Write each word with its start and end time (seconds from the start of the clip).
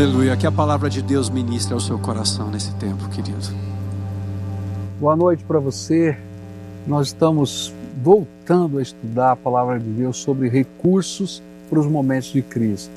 Aleluia. 0.00 0.36
Que 0.36 0.46
a 0.46 0.52
palavra 0.52 0.88
de 0.88 1.02
Deus 1.02 1.28
ministre 1.28 1.74
ao 1.74 1.80
seu 1.80 1.98
coração 1.98 2.52
nesse 2.52 2.72
tempo, 2.74 3.08
querido. 3.08 3.48
Boa 5.00 5.16
noite 5.16 5.42
para 5.42 5.58
você. 5.58 6.16
Nós 6.86 7.08
estamos 7.08 7.74
voltando 8.00 8.78
a 8.78 8.82
estudar 8.82 9.32
a 9.32 9.36
palavra 9.36 9.76
de 9.76 9.90
Deus 9.90 10.18
sobre 10.18 10.48
recursos 10.48 11.42
para 11.68 11.80
os 11.80 11.86
momentos 11.88 12.28
de 12.28 12.42
crise. 12.42 12.88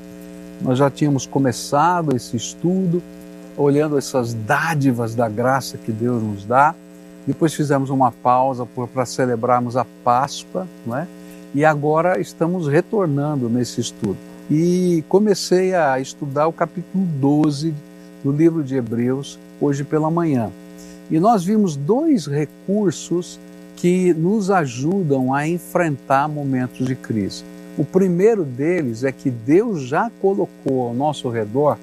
Nós 0.61 0.77
já 0.77 0.91
tínhamos 0.91 1.25
começado 1.25 2.15
esse 2.15 2.37
estudo 2.37 3.01
olhando 3.57 3.97
essas 3.97 4.35
dádivas 4.35 5.15
da 5.15 5.27
graça 5.27 5.79
que 5.79 5.91
Deus 5.91 6.21
nos 6.21 6.45
dá. 6.45 6.75
Depois 7.25 7.51
fizemos 7.51 7.89
uma 7.89 8.11
pausa 8.11 8.63
para 8.93 9.07
celebrarmos 9.07 9.75
a 9.75 9.87
Páscoa, 10.03 10.67
não 10.85 10.95
é? 10.95 11.07
E 11.55 11.65
agora 11.65 12.21
estamos 12.21 12.67
retornando 12.67 13.49
nesse 13.49 13.81
estudo 13.81 14.30
e 14.53 15.01
comecei 15.07 15.73
a 15.73 15.97
estudar 16.01 16.45
o 16.45 16.51
capítulo 16.51 17.05
12 17.21 17.73
do 18.21 18.33
livro 18.33 18.61
de 18.61 18.75
Hebreus 18.75 19.39
hoje 19.61 19.85
pela 19.85 20.11
manhã. 20.11 20.51
E 21.09 21.21
nós 21.21 21.45
vimos 21.45 21.77
dois 21.77 22.25
recursos 22.25 23.39
que 23.77 24.13
nos 24.13 24.51
ajudam 24.51 25.33
a 25.33 25.47
enfrentar 25.47 26.27
momentos 26.27 26.85
de 26.85 26.95
crise. 26.95 27.45
O 27.77 27.85
primeiro 27.85 28.43
deles 28.43 29.05
é 29.05 29.11
que 29.13 29.29
Deus 29.29 29.83
já 29.83 30.11
colocou 30.21 30.89
ao 30.89 30.93
nosso 30.93 31.29
redor 31.29 31.77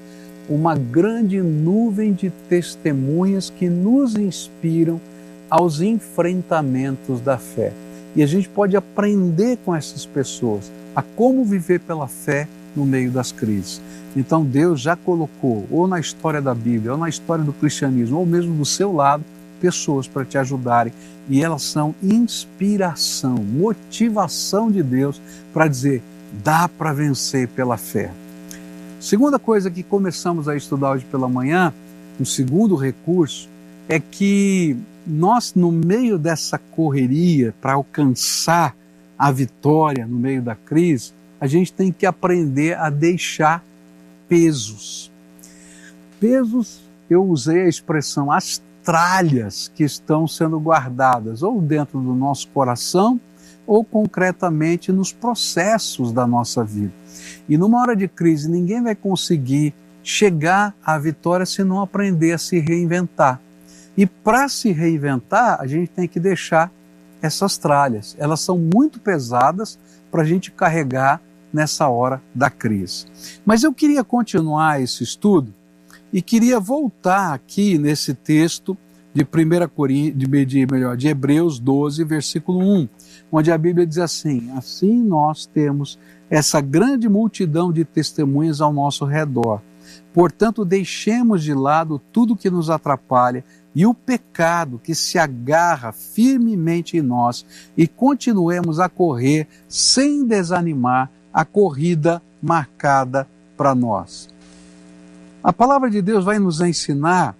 uma 0.47 0.75
grande 0.75 1.41
nuvem 1.41 2.13
de 2.13 2.29
testemunhas 2.47 3.49
que 3.49 3.67
nos 3.67 4.15
inspiram 4.15 5.01
aos 5.49 5.81
enfrentamentos 5.81 7.19
da 7.19 7.39
fé. 7.39 7.73
E 8.15 8.21
a 8.21 8.27
gente 8.27 8.47
pode 8.47 8.77
aprender 8.77 9.57
com 9.65 9.75
essas 9.75 10.05
pessoas 10.05 10.71
a 10.95 11.01
como 11.01 11.43
viver 11.43 11.79
pela 11.79 12.07
fé 12.07 12.47
no 12.75 12.85
meio 12.85 13.11
das 13.11 13.31
crises. 13.31 13.81
Então 14.15 14.43
Deus 14.43 14.81
já 14.81 14.95
colocou, 14.95 15.67
ou 15.69 15.87
na 15.87 15.99
história 15.99 16.41
da 16.41 16.53
Bíblia, 16.53 16.93
ou 16.93 16.97
na 16.97 17.09
história 17.09 17.43
do 17.43 17.53
cristianismo, 17.53 18.17
ou 18.17 18.25
mesmo 18.25 18.55
do 18.55 18.65
seu 18.65 18.93
lado, 18.93 19.23
pessoas 19.59 20.07
para 20.07 20.25
te 20.25 20.37
ajudarem. 20.37 20.93
E 21.29 21.43
elas 21.43 21.63
são 21.63 21.93
inspiração, 22.01 23.35
motivação 23.35 24.71
de 24.71 24.81
Deus 24.81 25.21
para 25.53 25.67
dizer: 25.67 26.01
dá 26.43 26.67
para 26.67 26.93
vencer 26.93 27.47
pela 27.47 27.77
fé. 27.77 28.11
Segunda 28.99 29.39
coisa 29.39 29.71
que 29.71 29.83
começamos 29.83 30.49
a 30.49 30.55
estudar 30.55 30.91
hoje 30.91 31.05
pela 31.05 31.29
manhã, 31.29 31.73
um 32.19 32.25
segundo 32.25 32.75
recurso, 32.75 33.47
é 33.87 33.99
que 33.99 34.75
nós, 35.07 35.53
no 35.55 35.71
meio 35.71 36.17
dessa 36.17 36.57
correria 36.57 37.53
para 37.61 37.73
alcançar 37.73 38.75
a 39.17 39.31
vitória 39.31 40.05
no 40.05 40.17
meio 40.17 40.41
da 40.41 40.55
crise, 40.55 41.13
a 41.39 41.47
gente 41.47 41.71
tem 41.71 41.91
que 41.91 42.05
aprender 42.05 42.77
a 42.77 42.89
deixar 42.89 43.63
pesos. 44.27 45.11
Pesos, 46.19 46.81
eu 47.09 47.23
usei 47.23 47.63
a 47.63 47.69
expressão 47.69 48.31
as 48.31 48.61
tralhas 48.83 49.71
que 49.73 49.83
estão 49.83 50.27
sendo 50.27 50.59
guardadas 50.59 51.43
ou 51.43 51.61
dentro 51.61 51.99
do 51.99 52.13
nosso 52.13 52.47
coração 52.49 53.19
ou 53.65 53.83
concretamente 53.83 54.91
nos 54.91 55.13
processos 55.13 56.11
da 56.11 56.25
nossa 56.25 56.63
vida. 56.63 56.93
E 57.47 57.57
numa 57.57 57.79
hora 57.81 57.95
de 57.95 58.07
crise, 58.07 58.49
ninguém 58.49 58.81
vai 58.81 58.95
conseguir 58.95 59.73
chegar 60.03 60.73
à 60.83 60.97
vitória 60.97 61.45
se 61.45 61.63
não 61.63 61.81
aprender 61.81 62.31
a 62.31 62.37
se 62.37 62.59
reinventar. 62.59 63.39
E 63.95 64.05
para 64.05 64.49
se 64.49 64.71
reinventar, 64.71 65.59
a 65.59 65.67
gente 65.67 65.89
tem 65.91 66.07
que 66.07 66.19
deixar 66.19 66.71
essas 67.21 67.57
tralhas. 67.57 68.15
Elas 68.17 68.39
são 68.39 68.57
muito 68.57 68.99
pesadas 68.99 69.77
para 70.09 70.23
a 70.23 70.25
gente 70.25 70.51
carregar 70.51 71.21
nessa 71.51 71.87
hora 71.87 72.21
da 72.33 72.49
crise. 72.49 73.05
Mas 73.45 73.63
eu 73.63 73.73
queria 73.73 74.03
continuar 74.03 74.81
esse 74.81 75.03
estudo 75.03 75.53
e 76.11 76.21
queria 76.21 76.59
voltar 76.59 77.33
aqui 77.33 77.77
nesse 77.77 78.13
texto 78.13 78.77
de 79.13 79.23
1 79.23 79.67
Coríntios, 79.69 80.47
de, 80.47 80.67
melhor, 80.67 80.95
de 80.95 81.07
Hebreus 81.07 81.59
12, 81.59 82.03
versículo 82.03 82.59
1, 82.59 82.89
onde 83.31 83.51
a 83.51 83.57
Bíblia 83.57 83.85
diz 83.85 83.97
assim: 83.97 84.51
Assim 84.55 85.01
nós 85.03 85.45
temos 85.45 85.99
essa 86.29 86.61
grande 86.61 87.09
multidão 87.09 87.71
de 87.71 87.83
testemunhas 87.83 88.61
ao 88.61 88.71
nosso 88.71 89.05
redor. 89.05 89.61
Portanto, 90.13 90.63
deixemos 90.63 91.43
de 91.43 91.53
lado 91.53 91.99
tudo 92.11 92.35
que 92.35 92.49
nos 92.49 92.69
atrapalha 92.69 93.43
e 93.73 93.85
o 93.85 93.93
pecado 93.93 94.79
que 94.83 94.93
se 94.93 95.17
agarra 95.17 95.91
firmemente 95.91 96.97
em 96.97 97.01
nós 97.01 97.45
e 97.77 97.87
continuemos 97.87 98.79
a 98.79 98.89
correr 98.89 99.47
sem 99.67 100.25
desanimar 100.25 101.11
a 101.33 101.45
corrida 101.45 102.21
marcada 102.41 103.27
para 103.57 103.75
nós. 103.75 104.29
A 105.43 105.53
palavra 105.53 105.89
de 105.89 106.01
Deus 106.01 106.25
vai 106.25 106.39
nos 106.39 106.61
ensinar 106.61 107.35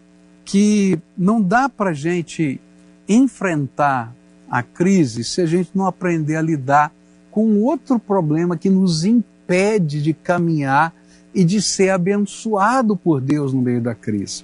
que 0.45 1.00
não 1.17 1.41
dá 1.41 1.69
para 1.69 1.91
a 1.91 1.94
gente 1.94 2.59
enfrentar 3.07 4.13
a 4.49 4.63
crise 4.63 5.23
se 5.23 5.41
a 5.41 5.45
gente 5.45 5.72
não 5.75 5.85
aprender 5.85 6.35
a 6.35 6.41
lidar 6.41 6.91
com 7.29 7.61
outro 7.61 7.99
problema 7.99 8.57
que 8.57 8.69
nos 8.69 9.03
impede 9.03 10.01
de 10.01 10.13
caminhar 10.13 10.94
e 11.33 11.44
de 11.44 11.61
ser 11.61 11.89
abençoado 11.89 12.95
por 12.95 13.22
Deus 13.22 13.53
no 13.53 13.61
meio 13.61 13.81
da 13.81 13.94
crise. 13.94 14.44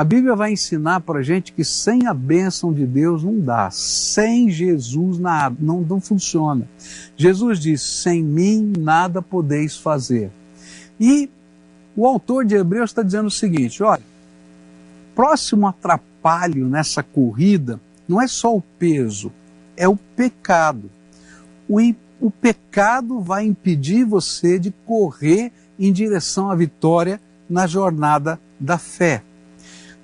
A 0.00 0.04
Bíblia 0.04 0.34
vai 0.34 0.52
ensinar 0.52 1.00
para 1.00 1.22
gente 1.22 1.52
que 1.52 1.62
sem 1.62 2.06
a 2.06 2.14
bênção 2.14 2.72
de 2.72 2.86
Deus 2.86 3.22
não 3.22 3.38
dá, 3.38 3.70
sem 3.70 4.48
Jesus 4.48 5.18
nada, 5.18 5.54
não, 5.60 5.82
não 5.82 6.00
funciona. 6.00 6.66
Jesus 7.14 7.60
diz: 7.60 7.82
sem 7.82 8.22
mim 8.22 8.72
nada 8.78 9.20
podeis 9.20 9.76
fazer. 9.76 10.30
E 10.98 11.28
o 11.94 12.06
autor 12.06 12.46
de 12.46 12.54
Hebreus 12.54 12.88
está 12.88 13.02
dizendo 13.02 13.26
o 13.26 13.30
seguinte: 13.30 13.82
olha, 13.82 14.02
próximo 15.14 15.66
atrapalho 15.66 16.66
nessa 16.66 17.02
corrida 17.02 17.78
não 18.08 18.22
é 18.22 18.26
só 18.26 18.56
o 18.56 18.62
peso, 18.62 19.30
é 19.76 19.86
o 19.86 19.98
pecado. 20.16 20.90
O, 21.68 21.78
o 22.18 22.30
pecado 22.30 23.20
vai 23.20 23.44
impedir 23.44 24.06
você 24.06 24.58
de 24.58 24.70
correr 24.86 25.52
em 25.78 25.92
direção 25.92 26.50
à 26.50 26.54
vitória 26.54 27.20
na 27.50 27.66
jornada 27.66 28.40
da 28.58 28.78
fé. 28.78 29.24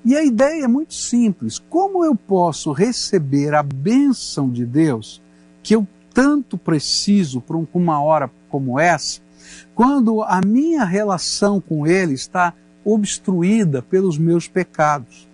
E 0.07 0.17
a 0.17 0.23
ideia 0.23 0.63
é 0.63 0.69
muito 0.69 0.95
simples: 0.95 1.59
como 1.59 2.05
eu 2.05 2.15
posso 2.15 2.71
receber 2.71 3.53
a 3.55 3.63
bênção 3.65 4.49
de 4.49 4.65
Deus, 4.65 5.21
que 5.65 5.75
eu 5.75 5.85
tanto 6.15 6.57
preciso 6.57 7.41
para 7.41 7.57
uma 7.75 8.01
hora 8.01 8.31
como 8.49 8.79
essa, 8.79 9.21
quando 9.75 10.23
a 10.23 10.41
minha 10.47 10.85
relação 10.85 11.61
com 11.61 11.89
Ele 11.89 12.15
está 12.15 12.55
obstruída 12.85 13.83
pelos 13.83 14.17
meus 14.17 14.47
pecados? 14.47 15.29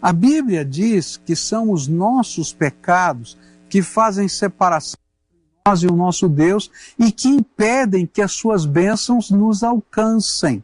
A 0.00 0.12
Bíblia 0.12 0.62
diz 0.62 1.16
que 1.16 1.34
são 1.34 1.70
os 1.70 1.88
nossos 1.88 2.52
pecados 2.52 3.38
que 3.66 3.80
fazem 3.80 4.28
separação 4.28 5.00
entre 5.32 5.70
nós 5.70 5.82
e 5.82 5.86
o 5.86 5.96
nosso 5.96 6.28
Deus 6.28 6.70
e 6.98 7.10
que 7.10 7.28
impedem 7.28 8.04
que 8.04 8.20
as 8.20 8.32
suas 8.32 8.66
bênçãos 8.66 9.30
nos 9.30 9.62
alcancem. 9.62 10.62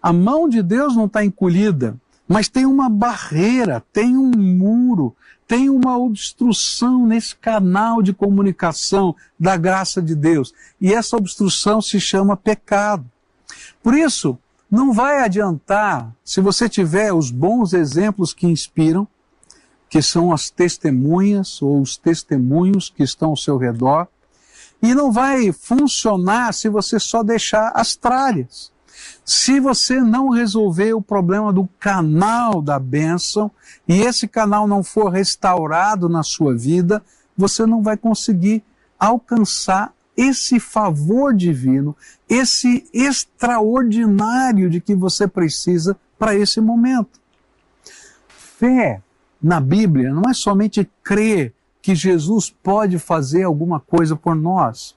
A 0.00 0.12
mão 0.12 0.48
de 0.48 0.62
Deus 0.62 0.94
não 0.94 1.06
está 1.06 1.24
encolhida, 1.24 2.00
mas 2.26 2.48
tem 2.48 2.64
uma 2.64 2.88
barreira, 2.88 3.82
tem 3.92 4.16
um 4.16 4.30
muro, 4.30 5.14
tem 5.46 5.68
uma 5.68 5.98
obstrução 5.98 7.06
nesse 7.06 7.36
canal 7.36 8.00
de 8.00 8.12
comunicação 8.12 9.14
da 9.38 9.56
graça 9.56 10.00
de 10.00 10.14
Deus. 10.14 10.54
E 10.80 10.92
essa 10.92 11.16
obstrução 11.16 11.82
se 11.82 12.00
chama 12.00 12.36
pecado. 12.36 13.04
Por 13.82 13.94
isso, 13.94 14.38
não 14.70 14.92
vai 14.92 15.20
adiantar 15.20 16.10
se 16.24 16.40
você 16.40 16.68
tiver 16.68 17.12
os 17.12 17.30
bons 17.30 17.74
exemplos 17.74 18.32
que 18.32 18.46
inspiram, 18.46 19.06
que 19.90 20.00
são 20.00 20.32
as 20.32 20.48
testemunhas 20.48 21.60
ou 21.60 21.82
os 21.82 21.98
testemunhos 21.98 22.88
que 22.88 23.02
estão 23.02 23.30
ao 23.30 23.36
seu 23.36 23.58
redor, 23.58 24.08
e 24.80 24.94
não 24.94 25.12
vai 25.12 25.52
funcionar 25.52 26.54
se 26.54 26.70
você 26.70 26.98
só 26.98 27.22
deixar 27.22 27.72
as 27.74 27.94
tralhas. 27.94 28.71
Se 29.24 29.60
você 29.60 30.00
não 30.00 30.28
resolver 30.28 30.92
o 30.94 31.02
problema 31.02 31.52
do 31.52 31.68
canal 31.78 32.60
da 32.60 32.78
bênção 32.78 33.50
e 33.86 34.00
esse 34.00 34.26
canal 34.26 34.66
não 34.66 34.82
for 34.82 35.10
restaurado 35.10 36.08
na 36.08 36.22
sua 36.22 36.54
vida, 36.56 37.02
você 37.36 37.64
não 37.64 37.82
vai 37.82 37.96
conseguir 37.96 38.62
alcançar 38.98 39.92
esse 40.16 40.60
favor 40.60 41.34
divino, 41.34 41.96
esse 42.28 42.84
extraordinário 42.92 44.68
de 44.68 44.80
que 44.80 44.94
você 44.94 45.26
precisa 45.26 45.96
para 46.18 46.34
esse 46.34 46.60
momento. 46.60 47.20
Fé 48.28 49.00
na 49.42 49.60
Bíblia 49.60 50.12
não 50.12 50.30
é 50.30 50.34
somente 50.34 50.88
crer 51.02 51.52
que 51.80 51.94
Jesus 51.94 52.54
pode 52.62 52.98
fazer 52.98 53.42
alguma 53.42 53.80
coisa 53.80 54.14
por 54.14 54.36
nós, 54.36 54.94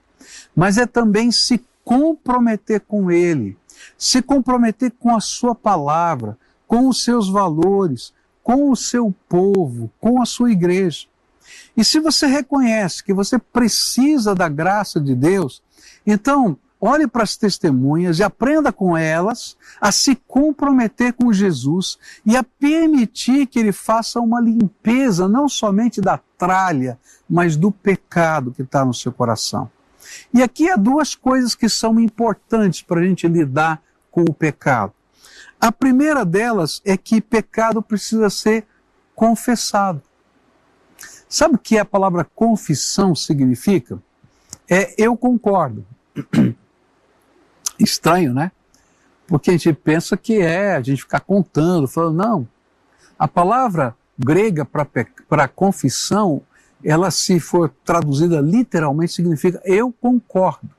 mas 0.55 0.77
é 0.77 0.85
também 0.85 1.31
se 1.31 1.63
comprometer 1.83 2.81
com 2.81 3.09
Ele 3.09 3.57
se 3.97 4.21
comprometer 4.21 4.91
com 4.99 5.15
a 5.15 5.19
sua 5.19 5.55
palavra, 5.55 6.37
com 6.67 6.87
os 6.87 7.03
seus 7.03 7.29
valores, 7.29 8.13
com 8.43 8.69
o 8.71 8.75
seu 8.75 9.13
povo, 9.27 9.91
com 9.99 10.21
a 10.21 10.25
sua 10.25 10.51
igreja. 10.51 11.07
E 11.75 11.83
se 11.83 11.99
você 11.99 12.27
reconhece 12.27 13.03
que 13.03 13.13
você 13.13 13.37
precisa 13.37 14.33
da 14.33 14.47
graça 14.47 14.99
de 14.99 15.15
Deus, 15.15 15.61
então 16.05 16.57
olhe 16.79 17.07
para 17.07 17.23
as 17.23 17.35
testemunhas 17.35 18.19
e 18.19 18.23
aprenda 18.23 18.71
com 18.71 18.95
elas 18.95 19.57
a 19.81 19.91
se 19.91 20.15
comprometer 20.15 21.13
com 21.13 21.33
Jesus 21.33 21.97
e 22.25 22.35
a 22.37 22.43
permitir 22.43 23.47
que 23.47 23.59
ele 23.59 23.71
faça 23.71 24.19
uma 24.19 24.39
limpeza, 24.39 25.27
não 25.27 25.49
somente 25.49 25.99
da 25.99 26.19
tralha, 26.37 26.99
mas 27.29 27.55
do 27.55 27.71
pecado 27.71 28.51
que 28.51 28.61
está 28.61 28.85
no 28.85 28.93
seu 28.93 29.11
coração. 29.11 29.69
E 30.33 30.41
aqui 30.41 30.69
há 30.69 30.75
duas 30.75 31.15
coisas 31.15 31.55
que 31.55 31.69
são 31.69 31.99
importantes 31.99 32.81
para 32.81 33.01
a 33.01 33.03
gente 33.03 33.27
lidar 33.27 33.81
com 34.11 34.21
o 34.21 34.33
pecado. 34.33 34.93
A 35.59 35.71
primeira 35.71 36.25
delas 36.25 36.81
é 36.85 36.95
que 36.97 37.21
pecado 37.21 37.81
precisa 37.81 38.29
ser 38.29 38.65
confessado. 39.15 40.01
Sabe 41.27 41.55
o 41.55 41.59
que 41.59 41.77
a 41.77 41.85
palavra 41.85 42.23
confissão 42.23 43.15
significa? 43.15 43.99
É 44.69 44.93
eu 44.97 45.17
concordo. 45.17 45.85
Estranho, 47.79 48.33
né? 48.33 48.51
Porque 49.27 49.49
a 49.49 49.53
gente 49.53 49.73
pensa 49.73 50.15
que 50.15 50.39
é 50.39 50.75
a 50.75 50.81
gente 50.81 51.01
ficar 51.01 51.19
contando, 51.19 51.87
falando, 51.87 52.15
não. 52.15 52.47
A 53.17 53.27
palavra 53.27 53.95
grega 54.17 54.65
para 54.65 55.47
confissão, 55.47 56.41
ela 56.83 57.09
se 57.11 57.39
for 57.39 57.71
traduzida 57.83 58.39
literalmente, 58.39 59.13
significa 59.13 59.61
eu 59.65 59.91
concordo. 59.91 60.69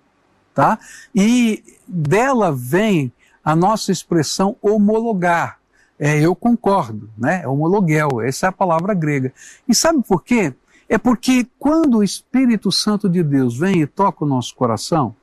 Tá? 0.55 0.79
E 1.15 1.63
dela 1.87 2.51
vem 2.51 3.13
a 3.45 3.55
nossa 3.55 3.93
expressão 3.93 4.57
homologar. 4.63 5.59
É 5.99 6.19
eu 6.21 6.35
concordo, 6.35 7.09
né? 7.17 7.43
É 7.43 7.49
homologuel, 7.49 8.21
essa 8.21 8.47
é 8.47 8.49
a 8.49 8.53
palavra 8.53 8.93
grega. 8.93 9.33
E 9.69 9.75
sabe 9.75 10.03
por 10.03 10.23
quê? 10.23 10.55
É 10.89 10.99
porque 10.99 11.47
quando 11.59 11.99
o 11.99 12.05
Espírito 12.05 12.71
Santo 12.71 13.09
de 13.09 13.23
Deus 13.23 13.57
vem 13.59 13.81
e 13.81 13.87
toca 13.87 14.25
o 14.25 14.29
nosso 14.29 14.55
coração, 14.55 15.15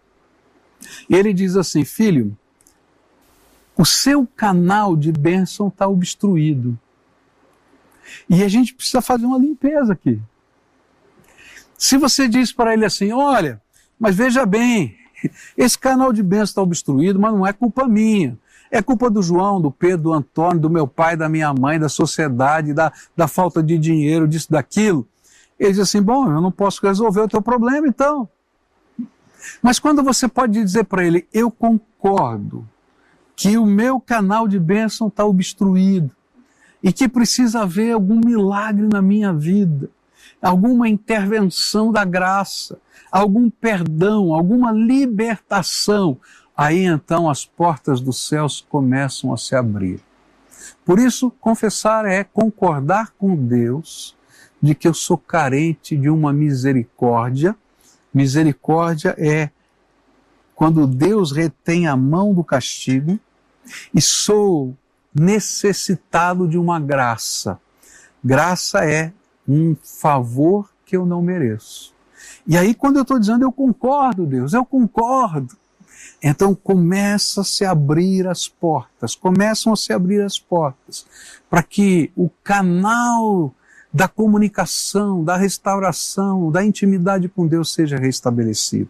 ele 1.09 1.33
diz 1.33 1.55
assim: 1.55 1.85
Filho, 1.85 2.35
o 3.77 3.85
seu 3.85 4.27
canal 4.35 4.95
de 4.95 5.11
bênção 5.11 5.67
está 5.67 5.87
obstruído. 5.87 6.77
E 8.29 8.43
a 8.43 8.47
gente 8.47 8.73
precisa 8.73 9.01
fazer 9.01 9.25
uma 9.25 9.37
limpeza 9.37 9.93
aqui. 9.93 10.19
Se 11.83 11.97
você 11.97 12.29
diz 12.29 12.53
para 12.53 12.73
ele 12.73 12.85
assim: 12.85 13.11
Olha, 13.11 13.61
mas 13.99 14.15
veja 14.15 14.45
bem, 14.45 14.95
esse 15.57 15.77
canal 15.77 16.13
de 16.13 16.23
bênção 16.23 16.45
está 16.45 16.61
obstruído, 16.61 17.19
mas 17.19 17.33
não 17.33 17.45
é 17.45 17.51
culpa 17.51 17.85
minha. 17.85 18.39
É 18.71 18.81
culpa 18.81 19.09
do 19.09 19.21
João, 19.21 19.59
do 19.59 19.69
Pedro, 19.69 20.03
do 20.03 20.13
Antônio, 20.13 20.61
do 20.61 20.69
meu 20.69 20.87
pai, 20.87 21.17
da 21.17 21.27
minha 21.27 21.53
mãe, 21.53 21.77
da 21.77 21.89
sociedade, 21.89 22.73
da, 22.73 22.89
da 23.17 23.27
falta 23.27 23.61
de 23.61 23.77
dinheiro, 23.77 24.29
disso, 24.29 24.49
daquilo. 24.49 25.05
Ele 25.59 25.71
diz 25.71 25.81
assim: 25.81 26.01
Bom, 26.01 26.31
eu 26.31 26.39
não 26.39 26.53
posso 26.53 26.79
resolver 26.81 27.19
o 27.19 27.27
teu 27.27 27.41
problema, 27.41 27.85
então. 27.85 28.29
Mas 29.61 29.77
quando 29.77 30.01
você 30.01 30.25
pode 30.25 30.53
dizer 30.53 30.85
para 30.85 31.03
ele, 31.03 31.27
eu 31.33 31.51
concordo 31.51 32.65
que 33.35 33.57
o 33.57 33.65
meu 33.65 33.99
canal 33.99 34.47
de 34.47 34.57
bênção 34.57 35.09
está 35.09 35.25
obstruído 35.25 36.11
e 36.81 36.93
que 36.93 37.09
precisa 37.09 37.63
haver 37.63 37.91
algum 37.91 38.21
milagre 38.23 38.87
na 38.87 39.01
minha 39.01 39.33
vida, 39.33 39.89
alguma 40.43 40.89
intervenção 40.89 41.91
da 41.91 42.03
graça, 42.05 42.79
algum 43.11 43.49
perdão, 43.49 44.33
alguma 44.33 44.71
libertação, 44.71 46.17
aí 46.55 46.85
então 46.85 47.29
as 47.29 47.45
portas 47.45 48.01
dos 48.01 48.27
céus 48.27 48.65
começam 48.69 49.33
a 49.33 49.37
se 49.37 49.55
abrir. 49.55 49.99
Por 50.85 50.99
isso, 50.99 51.31
confessar 51.39 52.05
é 52.05 52.23
concordar 52.23 53.13
com 53.17 53.35
Deus 53.35 54.15
de 54.61 54.75
que 54.75 54.87
eu 54.87 54.93
sou 54.93 55.17
carente 55.17 55.97
de 55.97 56.09
uma 56.09 56.31
misericórdia 56.31 57.55
Misericórdia 58.13 59.15
é 59.17 59.49
quando 60.53 60.85
Deus 60.85 61.31
retém 61.31 61.87
a 61.87 61.97
mão 61.97 62.33
do 62.33 62.43
castigo 62.43 63.19
e 63.93 63.99
sou 63.99 64.77
necessitado 65.13 66.47
de 66.47 66.57
uma 66.57 66.79
graça. 66.79 67.59
Graça 68.23 68.85
é 68.85 69.11
um 69.47 69.75
favor 69.81 70.69
que 70.85 70.95
eu 70.95 71.05
não 71.05 71.21
mereço. 71.21 71.93
E 72.47 72.57
aí, 72.57 72.73
quando 72.73 72.97
eu 72.97 73.01
estou 73.01 73.19
dizendo 73.19 73.43
eu 73.43 73.51
concordo, 73.51 74.25
Deus, 74.25 74.53
eu 74.53 74.65
concordo, 74.65 75.55
então 76.21 76.55
começa 76.55 77.41
a 77.41 77.43
se 77.43 77.65
abrir 77.65 78.27
as 78.27 78.47
portas, 78.47 79.15
começam 79.15 79.73
a 79.73 79.75
se 79.75 79.91
abrir 79.91 80.21
as 80.21 80.39
portas 80.39 81.05
para 81.49 81.61
que 81.61 82.11
o 82.15 82.29
canal 82.43 83.53
da 83.93 84.07
comunicação, 84.07 85.23
da 85.23 85.37
restauração, 85.37 86.51
da 86.51 86.63
intimidade 86.63 87.29
com 87.29 87.45
Deus 87.45 87.73
seja 87.73 87.97
restabelecido. 87.97 88.89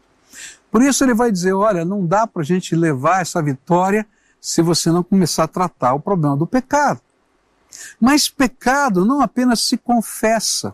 Por 0.71 0.81
isso 0.81 1.03
ele 1.03 1.13
vai 1.13 1.31
dizer: 1.31 1.53
olha, 1.53 1.83
não 1.83 2.05
dá 2.05 2.25
para 2.25 2.41
a 2.41 2.45
gente 2.45 2.75
levar 2.75 3.21
essa 3.21 3.41
vitória 3.41 4.05
se 4.39 4.61
você 4.61 4.91
não 4.91 5.03
começar 5.03 5.43
a 5.43 5.47
tratar 5.47 5.93
o 5.93 5.99
problema 5.99 6.37
do 6.37 6.47
pecado. 6.47 7.01
Mas 7.99 8.29
pecado 8.29 9.05
não 9.05 9.21
apenas 9.21 9.61
se 9.61 9.77
confessa, 9.77 10.73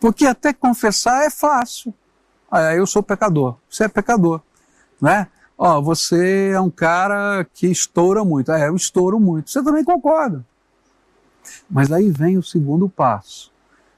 porque 0.00 0.26
até 0.26 0.52
confessar 0.52 1.24
é 1.24 1.30
fácil. 1.30 1.92
Ah, 2.50 2.74
eu 2.74 2.86
sou 2.86 3.02
pecador, 3.02 3.56
você 3.68 3.84
é 3.84 3.88
pecador, 3.88 4.40
né? 5.00 5.28
Ó, 5.58 5.80
você 5.80 6.50
é 6.52 6.60
um 6.60 6.70
cara 6.70 7.46
que 7.54 7.66
estoura 7.66 8.24
muito. 8.24 8.52
É, 8.52 8.68
eu 8.68 8.76
estouro 8.76 9.18
muito. 9.18 9.50
Você 9.50 9.62
também 9.62 9.82
concorda. 9.82 10.44
Mas 11.70 11.90
aí 11.90 12.10
vem 12.10 12.36
o 12.36 12.42
segundo 12.42 12.88
passo. 12.88 13.50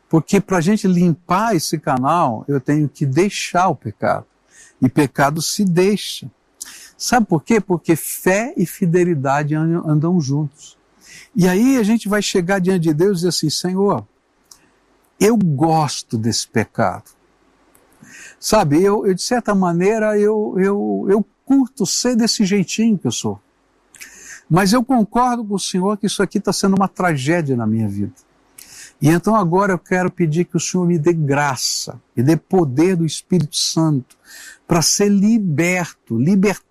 Porque 0.08 0.40
para 0.40 0.58
a 0.58 0.60
gente 0.60 0.86
limpar 0.86 1.56
esse 1.56 1.78
canal, 1.78 2.44
eu 2.46 2.60
tenho 2.60 2.88
que 2.88 3.04
deixar 3.04 3.68
o 3.68 3.76
pecado. 3.76 4.24
E 4.80 4.88
pecado 4.88 5.42
se 5.42 5.64
deixa. 5.64 6.30
Sabe 6.96 7.26
por 7.26 7.42
quê? 7.42 7.60
Porque 7.60 7.96
fé 7.96 8.54
e 8.56 8.64
fidelidade 8.64 9.54
andam 9.54 10.20
juntos. 10.20 10.77
E 11.34 11.46
aí 11.46 11.76
a 11.76 11.82
gente 11.82 12.08
vai 12.08 12.22
chegar 12.22 12.58
diante 12.58 12.82
de 12.84 12.94
Deus 12.94 13.10
e 13.10 13.14
dizer 13.16 13.28
assim: 13.28 13.50
Senhor, 13.50 14.06
eu 15.20 15.36
gosto 15.36 16.16
desse 16.16 16.46
pecado. 16.46 17.10
Sabe, 18.38 18.82
eu, 18.82 19.06
eu 19.06 19.14
de 19.14 19.22
certa 19.22 19.54
maneira, 19.54 20.18
eu, 20.18 20.54
eu, 20.58 21.06
eu 21.08 21.26
curto 21.44 21.84
ser 21.84 22.14
desse 22.14 22.44
jeitinho 22.44 22.98
que 22.98 23.06
eu 23.06 23.12
sou. 23.12 23.40
Mas 24.48 24.72
eu 24.72 24.84
concordo 24.84 25.44
com 25.44 25.54
o 25.54 25.60
Senhor 25.60 25.96
que 25.98 26.06
isso 26.06 26.22
aqui 26.22 26.38
está 26.38 26.52
sendo 26.52 26.76
uma 26.76 26.88
tragédia 26.88 27.56
na 27.56 27.66
minha 27.66 27.88
vida. 27.88 28.14
E 29.00 29.08
então 29.08 29.36
agora 29.36 29.72
eu 29.72 29.78
quero 29.78 30.10
pedir 30.10 30.44
que 30.44 30.56
o 30.56 30.60
Senhor 30.60 30.86
me 30.86 30.98
dê 30.98 31.12
graça 31.12 32.00
e 32.16 32.22
dê 32.22 32.36
poder 32.36 32.96
do 32.96 33.04
Espírito 33.04 33.56
Santo 33.56 34.16
para 34.66 34.82
ser 34.82 35.08
liberto, 35.08 36.18
libertado, 36.18 36.67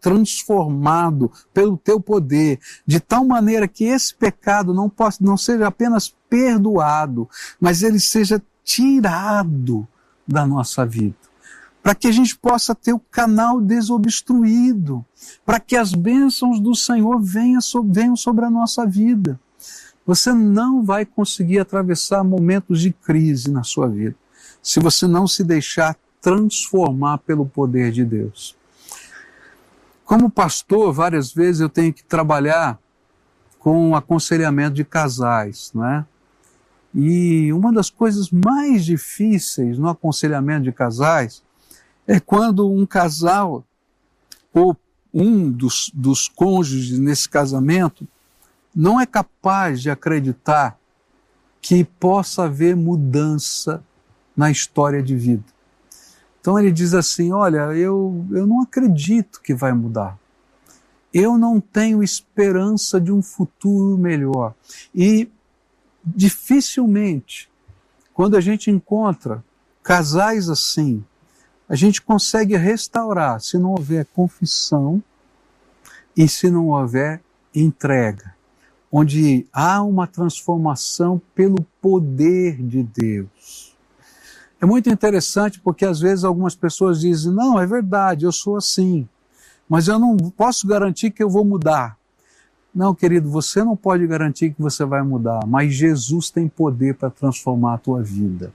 transformado 0.00 1.30
pelo 1.52 1.76
teu 1.76 2.00
poder, 2.00 2.60
de 2.86 3.00
tal 3.00 3.24
maneira 3.24 3.66
que 3.66 3.84
esse 3.84 4.14
pecado 4.14 4.74
não, 4.74 4.88
possa, 4.88 5.18
não 5.20 5.36
seja 5.36 5.66
apenas 5.66 6.14
perdoado, 6.28 7.28
mas 7.60 7.82
ele 7.82 7.98
seja 7.98 8.42
tirado 8.64 9.86
da 10.26 10.46
nossa 10.46 10.86
vida 10.86 11.16
para 11.82 11.96
que 11.96 12.06
a 12.06 12.12
gente 12.12 12.38
possa 12.38 12.74
ter 12.74 12.92
o 12.92 13.00
canal 13.10 13.60
desobstruído, 13.60 15.04
para 15.44 15.58
que 15.58 15.76
as 15.76 15.92
bênçãos 15.92 16.60
do 16.60 16.76
Senhor 16.76 17.20
venham 17.20 17.60
sobre 17.60 18.44
a 18.44 18.50
nossa 18.50 18.86
vida. 18.86 19.38
Você 20.06 20.32
não 20.32 20.84
vai 20.84 21.04
conseguir 21.04 21.58
atravessar 21.58 22.22
momentos 22.22 22.80
de 22.80 22.92
crise 22.92 23.50
na 23.50 23.64
sua 23.64 23.88
vida 23.88 24.14
se 24.62 24.78
você 24.78 25.08
não 25.08 25.26
se 25.26 25.42
deixar 25.42 25.96
transformar 26.20 27.18
pelo 27.18 27.44
poder 27.44 27.90
de 27.90 28.04
Deus. 28.04 28.56
Como 30.04 30.30
pastor, 30.30 30.92
várias 30.92 31.32
vezes 31.32 31.60
eu 31.60 31.68
tenho 31.68 31.92
que 31.92 32.04
trabalhar 32.04 32.78
com 33.58 33.94
aconselhamento 33.94 34.74
de 34.74 34.84
casais, 34.84 35.70
não 35.74 35.86
é? 35.86 36.04
E 36.94 37.52
uma 37.52 37.72
das 37.72 37.88
coisas 37.88 38.30
mais 38.30 38.84
difíceis 38.84 39.78
no 39.78 39.88
aconselhamento 39.88 40.64
de 40.64 40.72
casais 40.72 41.42
é 42.06 42.20
quando 42.20 42.70
um 42.70 42.84
casal 42.84 43.64
ou 44.52 44.76
um 45.14 45.50
dos, 45.50 45.90
dos 45.94 46.28
cônjuges 46.28 46.98
nesse 46.98 47.28
casamento 47.28 48.06
não 48.74 49.00
é 49.00 49.06
capaz 49.06 49.80
de 49.80 49.90
acreditar 49.90 50.78
que 51.60 51.84
possa 51.84 52.44
haver 52.44 52.74
mudança 52.74 53.82
na 54.36 54.50
história 54.50 55.02
de 55.02 55.14
vida. 55.14 55.44
Então 56.42 56.58
ele 56.58 56.72
diz 56.72 56.92
assim: 56.92 57.32
Olha, 57.32 57.72
eu, 57.72 58.26
eu 58.32 58.46
não 58.46 58.60
acredito 58.60 59.40
que 59.40 59.54
vai 59.54 59.72
mudar. 59.72 60.18
Eu 61.14 61.38
não 61.38 61.60
tenho 61.60 62.02
esperança 62.02 63.00
de 63.00 63.12
um 63.12 63.22
futuro 63.22 63.96
melhor. 63.96 64.52
E 64.92 65.30
dificilmente, 66.04 67.48
quando 68.12 68.36
a 68.36 68.40
gente 68.40 68.70
encontra 68.70 69.44
casais 69.84 70.48
assim, 70.48 71.04
a 71.68 71.76
gente 71.76 72.02
consegue 72.02 72.56
restaurar 72.56 73.40
se 73.40 73.56
não 73.56 73.70
houver 73.70 74.04
confissão 74.06 75.02
e 76.16 76.26
se 76.28 76.50
não 76.50 76.68
houver 76.68 77.22
entrega, 77.54 78.34
onde 78.90 79.46
há 79.52 79.80
uma 79.82 80.06
transformação 80.08 81.22
pelo 81.34 81.62
poder 81.80 82.60
de 82.60 82.82
Deus. 82.82 83.71
É 84.62 84.66
muito 84.66 84.88
interessante 84.88 85.58
porque 85.58 85.84
às 85.84 85.98
vezes 85.98 86.22
algumas 86.22 86.54
pessoas 86.54 87.00
dizem: 87.00 87.32
não, 87.32 87.58
é 87.58 87.66
verdade, 87.66 88.24
eu 88.24 88.30
sou 88.30 88.56
assim, 88.56 89.08
mas 89.68 89.88
eu 89.88 89.98
não 89.98 90.16
posso 90.16 90.68
garantir 90.68 91.10
que 91.10 91.20
eu 91.20 91.28
vou 91.28 91.44
mudar. 91.44 91.98
Não, 92.72 92.94
querido, 92.94 93.28
você 93.28 93.64
não 93.64 93.76
pode 93.76 94.06
garantir 94.06 94.54
que 94.54 94.62
você 94.62 94.84
vai 94.84 95.02
mudar, 95.02 95.40
mas 95.48 95.74
Jesus 95.74 96.30
tem 96.30 96.48
poder 96.48 96.94
para 96.94 97.10
transformar 97.10 97.74
a 97.74 97.78
tua 97.78 98.02
vida. 98.04 98.54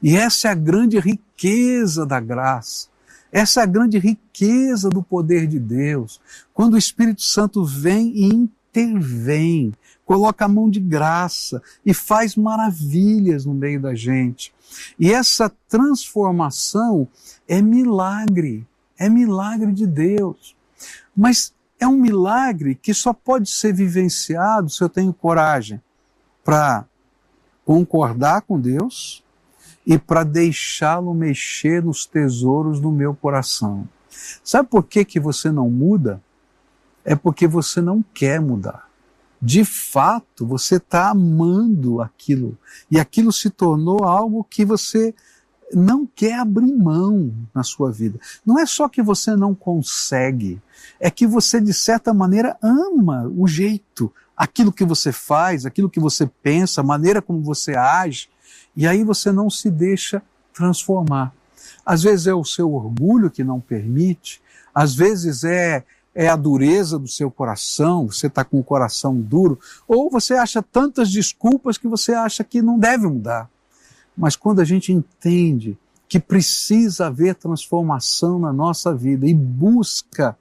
E 0.00 0.16
essa 0.16 0.46
é 0.46 0.50
a 0.52 0.54
grande 0.54 1.00
riqueza 1.00 2.06
da 2.06 2.20
graça. 2.20 2.88
Essa 3.32 3.60
é 3.60 3.62
a 3.64 3.66
grande 3.66 3.98
riqueza 3.98 4.88
do 4.88 5.02
poder 5.02 5.48
de 5.48 5.58
Deus. 5.58 6.20
Quando 6.54 6.74
o 6.74 6.78
Espírito 6.78 7.22
Santo 7.22 7.64
vem 7.64 8.12
e 8.14 8.24
intervém, 8.26 9.72
coloca 10.10 10.44
a 10.44 10.48
mão 10.48 10.68
de 10.68 10.80
graça 10.80 11.62
e 11.86 11.94
faz 11.94 12.34
maravilhas 12.34 13.44
no 13.44 13.54
meio 13.54 13.80
da 13.80 13.94
gente. 13.94 14.52
E 14.98 15.12
essa 15.12 15.48
transformação 15.68 17.06
é 17.46 17.62
milagre, 17.62 18.66
é 18.98 19.08
milagre 19.08 19.70
de 19.70 19.86
Deus. 19.86 20.56
Mas 21.16 21.54
é 21.78 21.86
um 21.86 21.96
milagre 21.96 22.74
que 22.74 22.92
só 22.92 23.12
pode 23.12 23.48
ser 23.48 23.72
vivenciado 23.72 24.68
se 24.68 24.82
eu 24.82 24.88
tenho 24.88 25.12
coragem 25.12 25.80
para 26.42 26.84
concordar 27.64 28.42
com 28.42 28.60
Deus 28.60 29.22
e 29.86 29.96
para 29.96 30.24
deixá-lo 30.24 31.14
mexer 31.14 31.84
nos 31.84 32.04
tesouros 32.04 32.80
do 32.80 32.90
meu 32.90 33.14
coração. 33.14 33.88
Sabe 34.42 34.68
por 34.68 34.82
que, 34.82 35.04
que 35.04 35.20
você 35.20 35.52
não 35.52 35.70
muda? 35.70 36.20
É 37.04 37.14
porque 37.14 37.46
você 37.46 37.80
não 37.80 38.04
quer 38.12 38.40
mudar. 38.40 38.89
De 39.40 39.64
fato, 39.64 40.46
você 40.46 40.76
está 40.76 41.10
amando 41.10 42.02
aquilo 42.02 42.58
e 42.90 43.00
aquilo 43.00 43.32
se 43.32 43.48
tornou 43.48 44.04
algo 44.04 44.44
que 44.44 44.64
você 44.64 45.14
não 45.72 46.04
quer 46.04 46.38
abrir 46.38 46.72
mão 46.74 47.32
na 47.54 47.62
sua 47.62 47.90
vida. 47.90 48.18
Não 48.44 48.58
é 48.58 48.66
só 48.66 48.88
que 48.88 49.02
você 49.02 49.34
não 49.36 49.54
consegue, 49.54 50.60
é 50.98 51.10
que 51.10 51.26
você, 51.26 51.60
de 51.60 51.72
certa 51.72 52.12
maneira, 52.12 52.56
ama 52.60 53.30
o 53.34 53.46
jeito, 53.46 54.12
aquilo 54.36 54.72
que 54.72 54.84
você 54.84 55.12
faz, 55.12 55.64
aquilo 55.64 55.88
que 55.88 56.00
você 56.00 56.26
pensa, 56.42 56.80
a 56.80 56.84
maneira 56.84 57.22
como 57.22 57.40
você 57.40 57.76
age, 57.76 58.28
e 58.76 58.86
aí 58.86 59.04
você 59.04 59.30
não 59.32 59.48
se 59.48 59.70
deixa 59.70 60.22
transformar. 60.52 61.32
Às 61.84 62.02
vezes 62.02 62.26
é 62.26 62.34
o 62.34 62.44
seu 62.44 62.72
orgulho 62.72 63.30
que 63.30 63.44
não 63.44 63.60
permite, 63.60 64.42
às 64.74 64.94
vezes 64.94 65.44
é 65.44 65.84
é 66.14 66.28
a 66.28 66.36
dureza 66.36 66.98
do 66.98 67.08
seu 67.08 67.30
coração, 67.30 68.08
você 68.08 68.26
está 68.26 68.44
com 68.44 68.58
o 68.58 68.64
coração 68.64 69.16
duro, 69.16 69.58
ou 69.86 70.10
você 70.10 70.34
acha 70.34 70.62
tantas 70.62 71.10
desculpas 71.10 71.78
que 71.78 71.86
você 71.86 72.12
acha 72.12 72.42
que 72.42 72.60
não 72.60 72.78
deve 72.78 73.06
mudar. 73.06 73.48
Mas 74.16 74.36
quando 74.36 74.60
a 74.60 74.64
gente 74.64 74.92
entende 74.92 75.78
que 76.08 76.18
precisa 76.18 77.06
haver 77.06 77.36
transformação 77.36 78.38
na 78.38 78.52
nossa 78.52 78.92
vida 78.94 79.28
e 79.28 79.34
busca, 79.34 80.36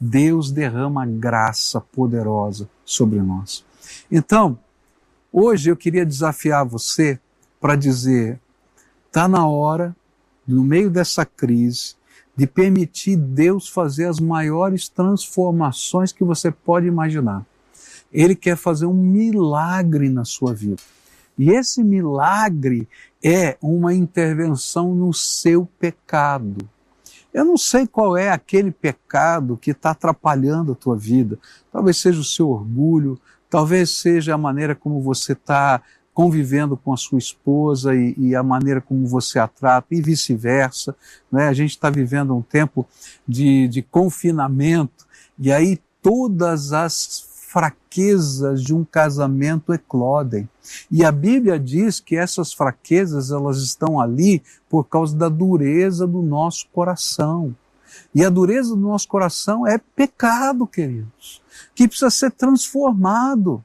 Deus 0.00 0.50
derrama 0.50 1.04
graça 1.04 1.80
poderosa 1.80 2.68
sobre 2.84 3.20
nós. 3.20 3.64
Então, 4.10 4.58
hoje 5.30 5.70
eu 5.70 5.76
queria 5.76 6.06
desafiar 6.06 6.64
você 6.64 7.20
para 7.60 7.76
dizer: 7.76 8.40
está 9.06 9.28
na 9.28 9.46
hora, 9.46 9.94
no 10.48 10.64
meio 10.64 10.88
dessa 10.88 11.26
crise, 11.26 11.94
de 12.40 12.46
permitir 12.46 13.18
Deus 13.18 13.68
fazer 13.68 14.06
as 14.06 14.18
maiores 14.18 14.88
transformações 14.88 16.10
que 16.10 16.24
você 16.24 16.50
pode 16.50 16.86
imaginar. 16.86 17.44
Ele 18.10 18.34
quer 18.34 18.56
fazer 18.56 18.86
um 18.86 18.94
milagre 18.94 20.08
na 20.08 20.24
sua 20.24 20.54
vida. 20.54 20.80
E 21.38 21.50
esse 21.50 21.84
milagre 21.84 22.88
é 23.22 23.58
uma 23.60 23.92
intervenção 23.92 24.94
no 24.94 25.12
seu 25.12 25.68
pecado. 25.78 26.66
Eu 27.30 27.44
não 27.44 27.58
sei 27.58 27.86
qual 27.86 28.16
é 28.16 28.30
aquele 28.30 28.70
pecado 28.70 29.58
que 29.58 29.72
está 29.72 29.90
atrapalhando 29.90 30.72
a 30.72 30.74
tua 30.74 30.96
vida. 30.96 31.38
Talvez 31.70 31.98
seja 31.98 32.22
o 32.22 32.24
seu 32.24 32.48
orgulho, 32.48 33.20
talvez 33.50 33.98
seja 33.98 34.34
a 34.34 34.38
maneira 34.38 34.74
como 34.74 35.02
você 35.02 35.34
está 35.34 35.82
convivendo 36.20 36.76
com 36.76 36.92
a 36.92 36.98
sua 36.98 37.16
esposa 37.16 37.94
e, 37.94 38.14
e, 38.18 38.36
a 38.36 38.42
maneira 38.42 38.78
como 38.78 39.06
você 39.06 39.38
a 39.38 39.48
trata 39.48 39.86
e 39.90 40.02
vice-versa. 40.02 40.94
Né? 41.32 41.48
A 41.48 41.54
gente 41.54 41.70
está 41.70 41.88
vivendo 41.88 42.36
um 42.36 42.42
tempo 42.42 42.86
de, 43.26 43.66
de 43.68 43.80
confinamento 43.80 45.06
e 45.38 45.50
aí 45.50 45.80
todas 46.02 46.74
as 46.74 47.24
fraquezas 47.48 48.62
de 48.62 48.74
um 48.74 48.84
casamento 48.84 49.72
eclodem. 49.72 50.46
E 50.90 51.02
a 51.06 51.10
Bíblia 51.10 51.58
diz 51.58 52.00
que 52.00 52.16
essas 52.16 52.52
fraquezas 52.52 53.30
elas 53.30 53.56
estão 53.62 53.98
ali 53.98 54.42
por 54.68 54.84
causa 54.84 55.16
da 55.16 55.30
dureza 55.30 56.06
do 56.06 56.20
nosso 56.20 56.68
coração. 56.70 57.56
E 58.14 58.22
a 58.22 58.28
dureza 58.28 58.76
do 58.76 58.82
nosso 58.82 59.08
coração 59.08 59.66
é 59.66 59.78
pecado, 59.96 60.66
queridos, 60.66 61.40
que 61.74 61.88
precisa 61.88 62.10
ser 62.10 62.30
transformado. 62.32 63.64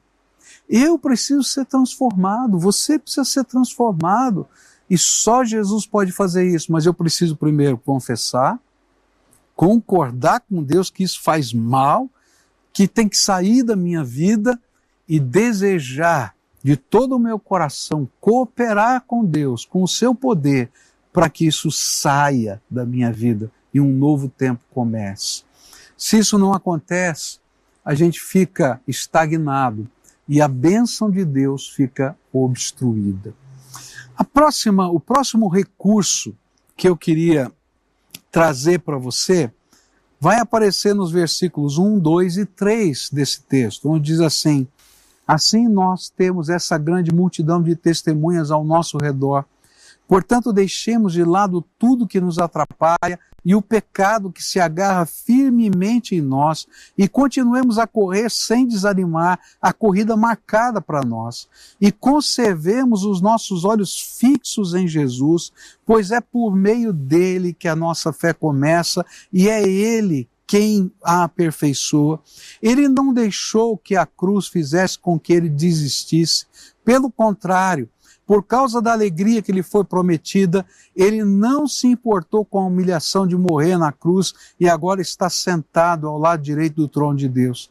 Eu 0.68 0.98
preciso 0.98 1.44
ser 1.44 1.64
transformado, 1.64 2.58
você 2.58 2.98
precisa 2.98 3.24
ser 3.24 3.44
transformado. 3.44 4.46
E 4.88 4.96
só 4.96 5.44
Jesus 5.44 5.86
pode 5.86 6.12
fazer 6.12 6.46
isso, 6.46 6.70
mas 6.72 6.86
eu 6.86 6.94
preciso 6.94 7.36
primeiro 7.36 7.76
confessar, 7.76 8.58
concordar 9.54 10.40
com 10.40 10.62
Deus 10.62 10.90
que 10.90 11.02
isso 11.02 11.22
faz 11.22 11.52
mal, 11.52 12.08
que 12.72 12.86
tem 12.86 13.08
que 13.08 13.16
sair 13.16 13.62
da 13.62 13.74
minha 13.74 14.04
vida 14.04 14.60
e 15.08 15.18
desejar 15.18 16.34
de 16.62 16.76
todo 16.76 17.16
o 17.16 17.18
meu 17.18 17.38
coração 17.38 18.08
cooperar 18.20 19.04
com 19.06 19.24
Deus, 19.24 19.64
com 19.64 19.82
o 19.82 19.88
seu 19.88 20.14
poder, 20.14 20.70
para 21.12 21.30
que 21.30 21.46
isso 21.46 21.70
saia 21.70 22.60
da 22.68 22.84
minha 22.84 23.12
vida 23.12 23.50
e 23.72 23.80
um 23.80 23.90
novo 23.90 24.28
tempo 24.28 24.60
comece. 24.70 25.44
Se 25.96 26.18
isso 26.18 26.36
não 26.36 26.52
acontece, 26.52 27.38
a 27.84 27.94
gente 27.94 28.20
fica 28.20 28.80
estagnado 28.86 29.88
e 30.28 30.40
a 30.40 30.48
bênção 30.48 31.10
de 31.10 31.24
Deus 31.24 31.68
fica 31.68 32.16
obstruída. 32.32 33.34
A 34.16 34.24
próxima, 34.24 34.88
o 34.90 34.98
próximo 34.98 35.48
recurso 35.48 36.34
que 36.76 36.88
eu 36.88 36.96
queria 36.96 37.52
trazer 38.30 38.80
para 38.80 38.98
você 38.98 39.50
vai 40.20 40.38
aparecer 40.38 40.94
nos 40.94 41.10
versículos 41.10 41.78
1, 41.78 41.98
2 41.98 42.36
e 42.38 42.46
3 42.46 43.10
desse 43.10 43.42
texto, 43.42 43.88
onde 43.88 44.06
diz 44.06 44.20
assim: 44.20 44.66
Assim 45.26 45.68
nós 45.68 46.08
temos 46.08 46.48
essa 46.48 46.78
grande 46.78 47.14
multidão 47.14 47.62
de 47.62 47.76
testemunhas 47.76 48.50
ao 48.50 48.64
nosso 48.64 48.96
redor 48.96 49.44
Portanto, 50.06 50.52
deixemos 50.52 51.12
de 51.12 51.24
lado 51.24 51.64
tudo 51.78 52.06
que 52.06 52.20
nos 52.20 52.38
atrapalha 52.38 53.18
e 53.44 53.54
o 53.54 53.62
pecado 53.62 54.32
que 54.32 54.42
se 54.42 54.58
agarra 54.58 55.06
firmemente 55.06 56.16
em 56.16 56.20
nós 56.20 56.66
e 56.98 57.08
continuemos 57.08 57.78
a 57.78 57.86
correr 57.86 58.28
sem 58.28 58.66
desanimar 58.66 59.38
a 59.62 59.72
corrida 59.72 60.16
marcada 60.16 60.80
para 60.80 61.06
nós. 61.06 61.48
E 61.80 61.92
conservemos 61.92 63.04
os 63.04 63.20
nossos 63.20 63.64
olhos 63.64 64.00
fixos 64.18 64.74
em 64.74 64.88
Jesus, 64.88 65.52
pois 65.84 66.10
é 66.10 66.20
por 66.20 66.56
meio 66.56 66.92
dele 66.92 67.52
que 67.52 67.68
a 67.68 67.76
nossa 67.76 68.12
fé 68.12 68.32
começa 68.32 69.06
e 69.32 69.48
é 69.48 69.62
ele 69.62 70.28
quem 70.44 70.90
a 71.02 71.24
aperfeiçoa. 71.24 72.20
Ele 72.62 72.88
não 72.88 73.12
deixou 73.12 73.76
que 73.76 73.96
a 73.96 74.06
cruz 74.06 74.46
fizesse 74.46 74.98
com 74.98 75.18
que 75.18 75.32
ele 75.32 75.48
desistisse. 75.48 76.46
Pelo 76.84 77.10
contrário, 77.10 77.88
por 78.26 78.42
causa 78.42 78.82
da 78.82 78.92
alegria 78.92 79.40
que 79.40 79.52
lhe 79.52 79.62
foi 79.62 79.84
prometida, 79.84 80.66
ele 80.96 81.24
não 81.24 81.66
se 81.68 81.86
importou 81.86 82.44
com 82.44 82.58
a 82.58 82.66
humilhação 82.66 83.26
de 83.26 83.36
morrer 83.36 83.78
na 83.78 83.92
cruz 83.92 84.34
e 84.58 84.68
agora 84.68 85.00
está 85.00 85.30
sentado 85.30 86.08
ao 86.08 86.18
lado 86.18 86.42
direito 86.42 86.74
do 86.74 86.88
trono 86.88 87.16
de 87.16 87.28
Deus. 87.28 87.70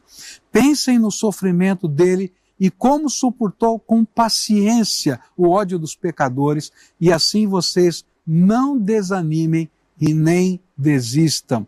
Pensem 0.50 0.98
no 0.98 1.10
sofrimento 1.10 1.86
dele 1.86 2.32
e 2.58 2.70
como 2.70 3.10
suportou 3.10 3.78
com 3.78 4.02
paciência 4.02 5.20
o 5.36 5.50
ódio 5.50 5.78
dos 5.78 5.94
pecadores, 5.94 6.72
e 6.98 7.12
assim 7.12 7.46
vocês 7.46 8.02
não 8.26 8.78
desanimem 8.78 9.70
e 10.00 10.14
nem 10.14 10.58
desistam. 10.76 11.66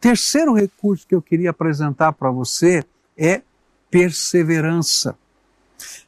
Terceiro 0.00 0.54
recurso 0.54 1.06
que 1.06 1.14
eu 1.14 1.22
queria 1.22 1.50
apresentar 1.50 2.12
para 2.12 2.30
você 2.30 2.84
é 3.16 3.42
perseverança. 3.88 5.16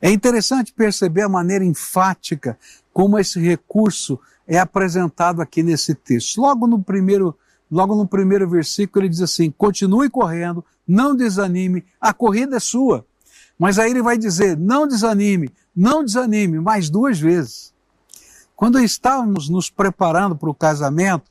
É 0.05 0.11
interessante 0.11 0.73
perceber 0.73 1.23
a 1.23 1.29
maneira 1.29 1.65
enfática 1.65 2.59
como 2.93 3.21
esse 3.21 3.39
recurso 3.39 4.19
é 4.49 4.59
apresentado 4.59 5.41
aqui 5.41 5.63
nesse 5.63 5.95
texto. 5.95 6.41
Logo 6.41 6.67
no 6.67 6.83
primeiro, 6.83 7.39
logo 7.71 7.95
no 7.95 8.05
primeiro 8.05 8.51
versículo 8.51 9.05
ele 9.05 9.09
diz 9.11 9.21
assim: 9.21 9.53
"Continue 9.53 10.11
correndo, 10.11 10.65
não 10.89 11.15
desanime, 11.15 11.85
a 12.01 12.13
corrida 12.13 12.57
é 12.57 12.61
sua". 12.61 13.07
Mas 13.57 13.79
aí 13.79 13.93
ele 13.93 14.03
vai 14.03 14.19
dizer: 14.19 14.57
"Não 14.59 14.89
desanime, 14.89 15.53
não 15.75 16.05
desanime", 16.05 16.59
mais 16.59 16.91
duas 16.91 17.21
vezes. 17.21 17.73
Quando 18.57 18.81
estávamos 18.81 19.49
nos 19.49 19.71
preparando 19.71 20.35
para 20.35 20.51
o 20.51 20.55
casamento, 20.55 21.31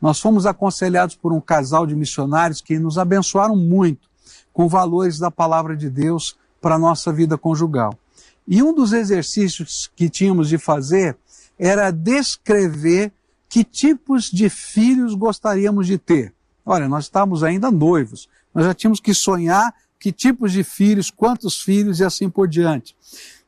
nós 0.00 0.20
fomos 0.20 0.46
aconselhados 0.46 1.16
por 1.16 1.32
um 1.32 1.40
casal 1.40 1.84
de 1.84 1.96
missionários 1.96 2.60
que 2.60 2.78
nos 2.78 2.98
abençoaram 2.98 3.56
muito 3.56 4.08
com 4.52 4.68
valores 4.68 5.18
da 5.18 5.30
palavra 5.30 5.76
de 5.76 5.90
Deus 5.90 6.36
para 6.66 6.74
a 6.74 6.78
nossa 6.80 7.12
vida 7.12 7.38
conjugal. 7.38 7.96
E 8.44 8.60
um 8.60 8.74
dos 8.74 8.92
exercícios 8.92 9.88
que 9.94 10.10
tínhamos 10.10 10.48
de 10.48 10.58
fazer 10.58 11.16
era 11.56 11.92
descrever 11.92 13.12
que 13.48 13.62
tipos 13.62 14.24
de 14.24 14.50
filhos 14.50 15.14
gostaríamos 15.14 15.86
de 15.86 15.96
ter. 15.96 16.34
Olha, 16.64 16.88
nós 16.88 17.04
estávamos 17.04 17.44
ainda 17.44 17.70
noivos, 17.70 18.28
nós 18.52 18.64
já 18.64 18.74
tínhamos 18.74 18.98
que 18.98 19.14
sonhar 19.14 19.72
que 19.96 20.10
tipos 20.10 20.50
de 20.50 20.64
filhos, 20.64 21.08
quantos 21.08 21.62
filhos 21.62 22.00
e 22.00 22.04
assim 22.04 22.28
por 22.28 22.48
diante. 22.48 22.96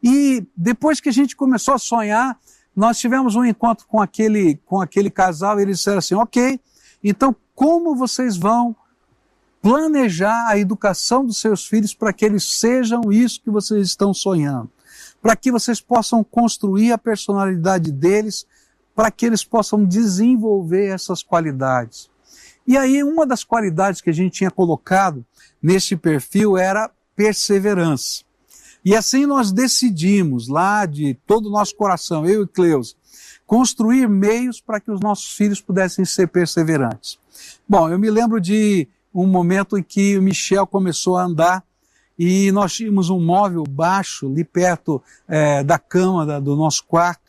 E 0.00 0.46
depois 0.56 1.00
que 1.00 1.08
a 1.08 1.12
gente 1.12 1.34
começou 1.34 1.74
a 1.74 1.78
sonhar, 1.78 2.38
nós 2.74 3.00
tivemos 3.00 3.34
um 3.34 3.44
encontro 3.44 3.84
com 3.88 4.00
aquele, 4.00 4.60
com 4.64 4.80
aquele 4.80 5.10
casal 5.10 5.58
e 5.58 5.62
eles 5.62 5.78
disseram 5.78 5.98
assim: 5.98 6.14
ok, 6.14 6.60
então 7.02 7.34
como 7.52 7.96
vocês 7.96 8.36
vão 8.36 8.76
planejar 9.60 10.48
a 10.48 10.58
educação 10.58 11.24
dos 11.24 11.40
seus 11.40 11.66
filhos 11.66 11.94
para 11.94 12.12
que 12.12 12.24
eles 12.24 12.58
sejam 12.58 13.12
isso 13.12 13.40
que 13.42 13.50
vocês 13.50 13.86
estão 13.86 14.14
sonhando? 14.14 14.70
Para 15.20 15.36
que 15.36 15.50
vocês 15.50 15.80
possam 15.80 16.22
construir 16.22 16.92
a 16.92 16.98
personalidade 16.98 17.90
deles, 17.90 18.46
para 18.94 19.10
que 19.10 19.26
eles 19.26 19.44
possam 19.44 19.84
desenvolver 19.84 20.86
essas 20.86 21.22
qualidades. 21.22 22.08
E 22.66 22.76
aí, 22.76 23.02
uma 23.02 23.26
das 23.26 23.44
qualidades 23.44 24.00
que 24.00 24.10
a 24.10 24.12
gente 24.12 24.34
tinha 24.34 24.50
colocado 24.50 25.24
neste 25.62 25.96
perfil 25.96 26.56
era 26.56 26.90
perseverança. 27.16 28.22
E 28.84 28.94
assim 28.94 29.26
nós 29.26 29.52
decidimos, 29.52 30.48
lá 30.48 30.86
de 30.86 31.14
todo 31.26 31.46
o 31.46 31.50
nosso 31.50 31.74
coração, 31.74 32.26
eu 32.26 32.44
e 32.44 32.46
Cleus, 32.46 32.96
construir 33.46 34.08
meios 34.08 34.60
para 34.60 34.80
que 34.80 34.90
os 34.90 35.00
nossos 35.00 35.32
filhos 35.32 35.60
pudessem 35.60 36.04
ser 36.04 36.28
perseverantes. 36.28 37.18
Bom, 37.68 37.88
eu 37.88 37.98
me 37.98 38.10
lembro 38.10 38.40
de 38.40 38.86
um 39.22 39.26
momento 39.26 39.76
em 39.76 39.82
que 39.82 40.18
o 40.18 40.22
Michel 40.22 40.66
começou 40.66 41.16
a 41.16 41.24
andar 41.24 41.64
e 42.18 42.50
nós 42.52 42.72
tínhamos 42.74 43.10
um 43.10 43.20
móvel 43.20 43.64
baixo 43.68 44.26
ali 44.26 44.44
perto 44.44 45.02
é, 45.26 45.62
da 45.62 45.78
cama 45.78 46.26
da, 46.26 46.40
do 46.40 46.56
nosso 46.56 46.84
quarto, 46.84 47.22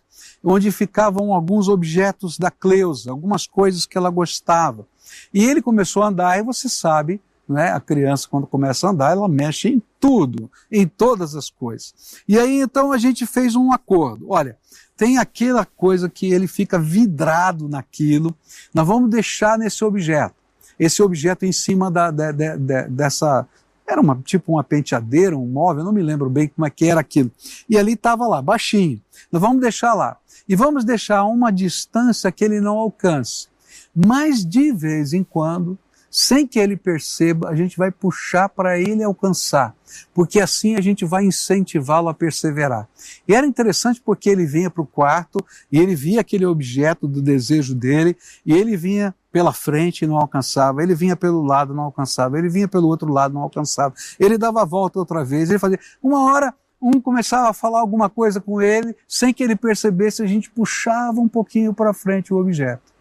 onde 0.43 0.71
ficavam 0.71 1.33
alguns 1.33 1.67
objetos 1.67 2.37
da 2.37 2.49
Cleusa, 2.49 3.11
algumas 3.11 3.45
coisas 3.45 3.85
que 3.85 3.97
ela 3.97 4.09
gostava. 4.09 4.87
E 5.33 5.43
ele 5.43 5.61
começou 5.61 6.03
a 6.03 6.07
andar 6.07 6.39
e 6.39 6.43
você 6.43 6.67
sabe 6.67 7.21
né? 7.49 7.71
A 7.71 7.79
criança, 7.79 8.27
quando 8.29 8.45
começa 8.45 8.85
a 8.85 8.91
andar, 8.91 9.11
ela 9.11 9.27
mexe 9.27 9.69
em 9.69 9.81
tudo, 9.99 10.51
em 10.71 10.87
todas 10.87 11.35
as 11.35 11.49
coisas. 11.49 12.21
E 12.27 12.37
aí, 12.37 12.61
então, 12.61 12.91
a 12.91 12.97
gente 12.97 13.25
fez 13.25 13.55
um 13.55 13.73
acordo. 13.73 14.27
Olha, 14.29 14.55
tem 14.95 15.17
aquela 15.17 15.65
coisa 15.65 16.07
que 16.07 16.31
ele 16.31 16.45
fica 16.45 16.77
vidrado 16.77 17.67
naquilo, 17.67 18.35
nós 18.71 18.85
vamos 18.85 19.09
deixar 19.09 19.57
nesse 19.57 19.83
objeto. 19.83 20.35
Esse 20.79 21.03
objeto 21.03 21.45
em 21.45 21.51
cima 21.51 21.91
da, 21.91 22.09
da, 22.09 22.31
da, 22.31 22.55
dessa. 22.87 23.45
Era 23.85 23.99
uma, 23.99 24.15
tipo 24.23 24.53
uma 24.53 24.63
penteadeira, 24.63 25.35
um 25.35 25.47
móvel, 25.47 25.83
não 25.83 25.91
me 25.91 26.03
lembro 26.03 26.29
bem 26.29 26.47
como 26.47 26.65
é 26.65 26.69
que 26.69 26.85
era 26.85 27.01
aquilo. 27.01 27.31
E 27.67 27.75
ali 27.75 27.93
estava 27.93 28.27
lá, 28.27 28.39
baixinho. 28.39 29.01
Nós 29.31 29.41
vamos 29.41 29.59
deixar 29.61 29.95
lá. 29.95 30.17
E 30.47 30.55
vamos 30.55 30.85
deixar 30.85 31.23
uma 31.25 31.51
distância 31.51 32.31
que 32.31 32.43
ele 32.43 32.61
não 32.61 32.77
alcance. 32.77 33.47
Mas 33.93 34.45
de 34.45 34.71
vez 34.71 35.11
em 35.11 35.23
quando 35.23 35.77
sem 36.09 36.47
que 36.47 36.59
ele 36.59 36.75
perceba, 36.75 37.49
a 37.49 37.55
gente 37.55 37.77
vai 37.77 37.91
puxar 37.91 38.49
para 38.49 38.79
ele 38.79 39.03
alcançar, 39.03 39.75
porque 40.13 40.39
assim 40.39 40.75
a 40.75 40.81
gente 40.81 41.05
vai 41.05 41.25
incentivá-lo 41.25 42.09
a 42.09 42.13
perseverar. 42.13 42.87
E 43.27 43.35
era 43.35 43.45
interessante 43.45 44.01
porque 44.01 44.29
ele 44.29 44.45
vinha 44.45 44.69
para 44.69 44.81
o 44.81 44.87
quarto 44.87 45.43
e 45.71 45.79
ele 45.79 45.95
via 45.95 46.21
aquele 46.21 46.45
objeto 46.45 47.07
do 47.07 47.21
desejo 47.21 47.75
dele 47.75 48.17
e 48.45 48.53
ele 48.53 48.75
vinha 48.75 49.13
pela 49.31 49.53
frente 49.53 50.03
e 50.03 50.07
não 50.07 50.17
alcançava, 50.17 50.81
ele 50.81 50.95
vinha 50.95 51.15
pelo 51.15 51.43
lado 51.43 51.73
não 51.73 51.83
alcançava, 51.83 52.39
ele 52.39 52.49
vinha 52.49 52.67
pelo 52.67 52.87
outro 52.87 53.11
lado 53.11 53.33
não 53.33 53.41
alcançava, 53.41 53.93
ele 54.19 54.37
dava 54.37 54.63
a 54.63 54.65
volta 54.65 54.97
outra 54.97 55.23
vez, 55.23 55.49
ele 55.49 55.59
fazia. 55.59 55.79
Uma 56.01 56.23
hora 56.31 56.53
um 56.81 56.99
começava 57.01 57.49
a 57.49 57.53
falar 57.53 57.81
alguma 57.81 58.09
coisa 58.09 58.39
com 58.39 58.61
ele, 58.61 58.95
sem 59.07 59.33
que 59.33 59.43
ele 59.43 59.55
percebesse, 59.55 60.23
a 60.23 60.25
gente 60.25 60.49
puxava 60.49 61.19
um 61.19 61.27
pouquinho 61.27 61.73
para 61.73 61.93
frente 61.93 62.33
o 62.33 62.37
objeto. 62.37 62.93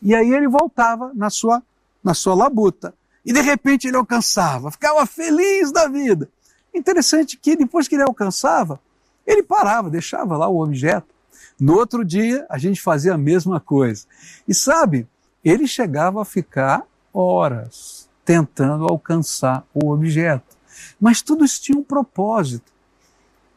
E 0.00 0.14
aí 0.14 0.32
ele 0.32 0.46
voltava 0.46 1.10
na 1.14 1.28
sua 1.28 1.62
na 2.06 2.14
sua 2.14 2.36
labuta. 2.36 2.94
E 3.24 3.32
de 3.32 3.40
repente 3.40 3.88
ele 3.88 3.96
alcançava, 3.96 4.70
ficava 4.70 5.04
feliz 5.04 5.72
da 5.72 5.88
vida. 5.88 6.30
Interessante 6.72 7.36
que 7.36 7.56
depois 7.56 7.88
que 7.88 7.96
ele 7.96 8.04
alcançava, 8.04 8.78
ele 9.26 9.42
parava, 9.42 9.90
deixava 9.90 10.36
lá 10.36 10.46
o 10.46 10.62
objeto. 10.62 11.12
No 11.58 11.74
outro 11.74 12.04
dia, 12.04 12.46
a 12.48 12.58
gente 12.58 12.80
fazia 12.80 13.14
a 13.14 13.18
mesma 13.18 13.58
coisa. 13.58 14.06
E 14.46 14.54
sabe, 14.54 15.08
ele 15.44 15.66
chegava 15.66 16.22
a 16.22 16.24
ficar 16.24 16.84
horas 17.12 18.08
tentando 18.24 18.84
alcançar 18.84 19.66
o 19.74 19.90
objeto. 19.90 20.56
Mas 21.00 21.22
tudo 21.22 21.44
isso 21.44 21.60
tinha 21.60 21.76
um 21.76 21.82
propósito, 21.82 22.72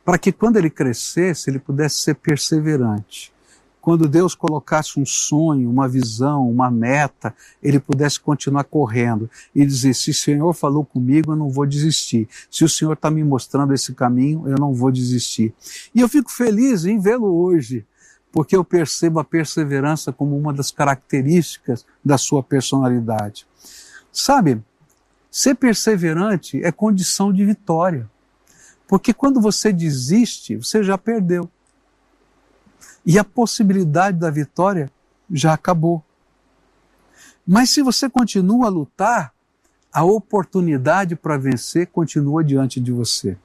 para 0.03 0.17
que 0.17 0.31
quando 0.31 0.57
ele 0.57 0.71
crescesse, 0.71 1.51
ele 1.51 1.59
pudesse 1.59 1.97
ser 1.97 2.15
perseverante 2.15 3.31
quando 3.81 4.07
Deus 4.07 4.35
colocasse 4.35 4.99
um 4.99 5.05
sonho, 5.05 5.69
uma 5.69 5.87
visão, 5.87 6.49
uma 6.49 6.69
meta, 6.69 7.33
ele 7.61 7.79
pudesse 7.79 8.19
continuar 8.19 8.65
correndo 8.65 9.29
e 9.55 9.65
dizer: 9.65 9.93
se 9.93 10.11
o 10.11 10.13
Senhor 10.13 10.53
falou 10.53 10.85
comigo, 10.85 11.31
eu 11.31 11.35
não 11.35 11.49
vou 11.49 11.65
desistir. 11.65 12.27
Se 12.49 12.63
o 12.63 12.69
Senhor 12.69 12.93
está 12.93 13.09
me 13.09 13.23
mostrando 13.23 13.73
esse 13.73 13.93
caminho, 13.93 14.47
eu 14.47 14.57
não 14.57 14.73
vou 14.73 14.91
desistir. 14.91 15.53
E 15.93 16.01
eu 16.01 16.09
fico 16.09 16.31
feliz 16.31 16.85
em 16.85 16.99
vê-lo 16.99 17.27
hoje, 17.27 17.85
porque 18.31 18.55
eu 18.55 18.63
percebo 18.63 19.19
a 19.19 19.23
perseverança 19.23 20.11
como 20.11 20.37
uma 20.37 20.53
das 20.53 20.71
características 20.71 21.85
da 22.03 22.17
sua 22.17 22.43
personalidade. 22.43 23.47
Sabe, 24.11 24.61
ser 25.31 25.55
perseverante 25.55 26.63
é 26.63 26.71
condição 26.71 27.31
de 27.31 27.45
vitória. 27.45 28.09
Porque 28.87 29.13
quando 29.13 29.39
você 29.39 29.71
desiste, 29.71 30.55
você 30.55 30.83
já 30.83 30.97
perdeu. 30.97 31.49
E 33.05 33.17
a 33.17 33.23
possibilidade 33.23 34.17
da 34.17 34.29
vitória 34.29 34.91
já 35.31 35.53
acabou. 35.53 36.03
Mas 37.45 37.71
se 37.71 37.81
você 37.81 38.09
continua 38.09 38.67
a 38.67 38.69
lutar, 38.69 39.33
a 39.91 40.03
oportunidade 40.03 41.15
para 41.15 41.38
vencer 41.38 41.88
continua 41.88 42.43
diante 42.43 42.79
de 42.79 42.91
você. 42.91 43.38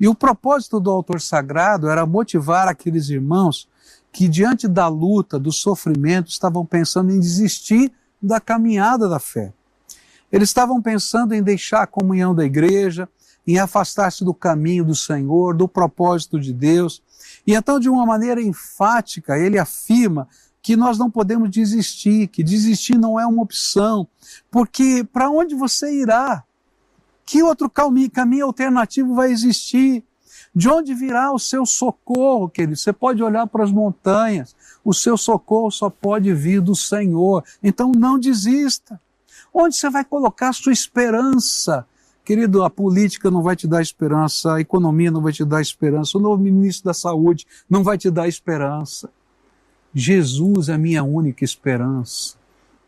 E 0.00 0.08
o 0.08 0.14
propósito 0.14 0.80
do 0.80 0.90
autor 0.90 1.20
sagrado 1.20 1.88
era 1.88 2.04
motivar 2.04 2.66
aqueles 2.66 3.08
irmãos 3.08 3.68
que, 4.12 4.26
diante 4.26 4.66
da 4.66 4.88
luta, 4.88 5.38
do 5.38 5.52
sofrimento, 5.52 6.28
estavam 6.28 6.66
pensando 6.66 7.12
em 7.12 7.20
desistir 7.20 7.92
da 8.20 8.40
caminhada 8.40 9.08
da 9.08 9.18
fé. 9.18 9.52
Eles 10.32 10.48
estavam 10.48 10.80
pensando 10.80 11.34
em 11.34 11.42
deixar 11.42 11.82
a 11.82 11.86
comunhão 11.86 12.34
da 12.34 12.44
igreja, 12.44 13.08
em 13.46 13.58
afastar-se 13.58 14.24
do 14.24 14.34
caminho 14.34 14.84
do 14.84 14.94
Senhor, 14.94 15.56
do 15.56 15.66
propósito 15.66 16.38
de 16.38 16.52
Deus, 16.52 17.02
e 17.50 17.54
então, 17.54 17.80
de 17.80 17.88
uma 17.88 18.06
maneira 18.06 18.40
enfática, 18.40 19.36
ele 19.36 19.58
afirma 19.58 20.28
que 20.62 20.76
nós 20.76 20.96
não 20.96 21.10
podemos 21.10 21.50
desistir, 21.50 22.28
que 22.28 22.44
desistir 22.44 22.96
não 22.96 23.18
é 23.18 23.26
uma 23.26 23.42
opção, 23.42 24.06
porque 24.52 25.02
para 25.12 25.28
onde 25.28 25.56
você 25.56 25.92
irá? 25.92 26.44
Que 27.26 27.42
outro 27.42 27.68
caminho, 27.68 28.46
alternativo 28.46 29.16
vai 29.16 29.32
existir? 29.32 30.04
De 30.54 30.68
onde 30.68 30.94
virá 30.94 31.32
o 31.32 31.40
seu 31.40 31.66
socorro, 31.66 32.48
querido? 32.48 32.76
Você 32.76 32.92
pode 32.92 33.20
olhar 33.20 33.48
para 33.48 33.64
as 33.64 33.72
montanhas, 33.72 34.54
o 34.84 34.94
seu 34.94 35.16
socorro 35.16 35.72
só 35.72 35.90
pode 35.90 36.32
vir 36.32 36.60
do 36.60 36.76
Senhor. 36.76 37.42
Então 37.60 37.90
não 37.90 38.16
desista. 38.16 39.00
Onde 39.52 39.74
você 39.74 39.90
vai 39.90 40.04
colocar 40.04 40.50
a 40.50 40.52
sua 40.52 40.72
esperança? 40.72 41.84
Querido, 42.30 42.62
a 42.62 42.70
política 42.70 43.28
não 43.28 43.42
vai 43.42 43.56
te 43.56 43.66
dar 43.66 43.82
esperança, 43.82 44.54
a 44.54 44.60
economia 44.60 45.10
não 45.10 45.20
vai 45.20 45.32
te 45.32 45.44
dar 45.44 45.60
esperança, 45.60 46.16
o 46.16 46.20
novo 46.20 46.40
ministro 46.40 46.84
da 46.84 46.94
Saúde 46.94 47.44
não 47.68 47.82
vai 47.82 47.98
te 47.98 48.08
dar 48.08 48.28
esperança. 48.28 49.10
Jesus 49.92 50.68
é 50.68 50.74
a 50.74 50.78
minha 50.78 51.02
única 51.02 51.44
esperança. 51.44 52.36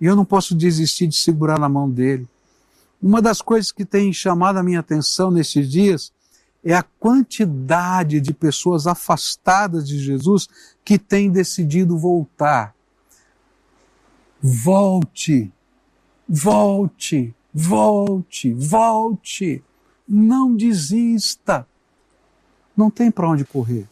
E 0.00 0.06
eu 0.06 0.14
não 0.14 0.24
posso 0.24 0.54
desistir 0.54 1.08
de 1.08 1.16
segurar 1.16 1.58
na 1.58 1.68
mão 1.68 1.90
dele. 1.90 2.28
Uma 3.02 3.20
das 3.20 3.42
coisas 3.42 3.72
que 3.72 3.84
tem 3.84 4.12
chamado 4.12 4.58
a 4.58 4.62
minha 4.62 4.78
atenção 4.78 5.28
nesses 5.28 5.68
dias 5.68 6.12
é 6.62 6.72
a 6.72 6.84
quantidade 7.00 8.20
de 8.20 8.32
pessoas 8.32 8.86
afastadas 8.86 9.88
de 9.88 9.98
Jesus 9.98 10.48
que 10.84 11.00
têm 11.00 11.28
decidido 11.28 11.98
voltar. 11.98 12.76
Volte, 14.40 15.50
volte, 16.28 17.34
Volte, 17.52 18.52
volte, 18.52 19.62
não 20.08 20.54
desista. 20.54 21.66
Não 22.76 22.90
tem 22.90 23.10
para 23.10 23.28
onde 23.28 23.44
correr. 23.44 23.88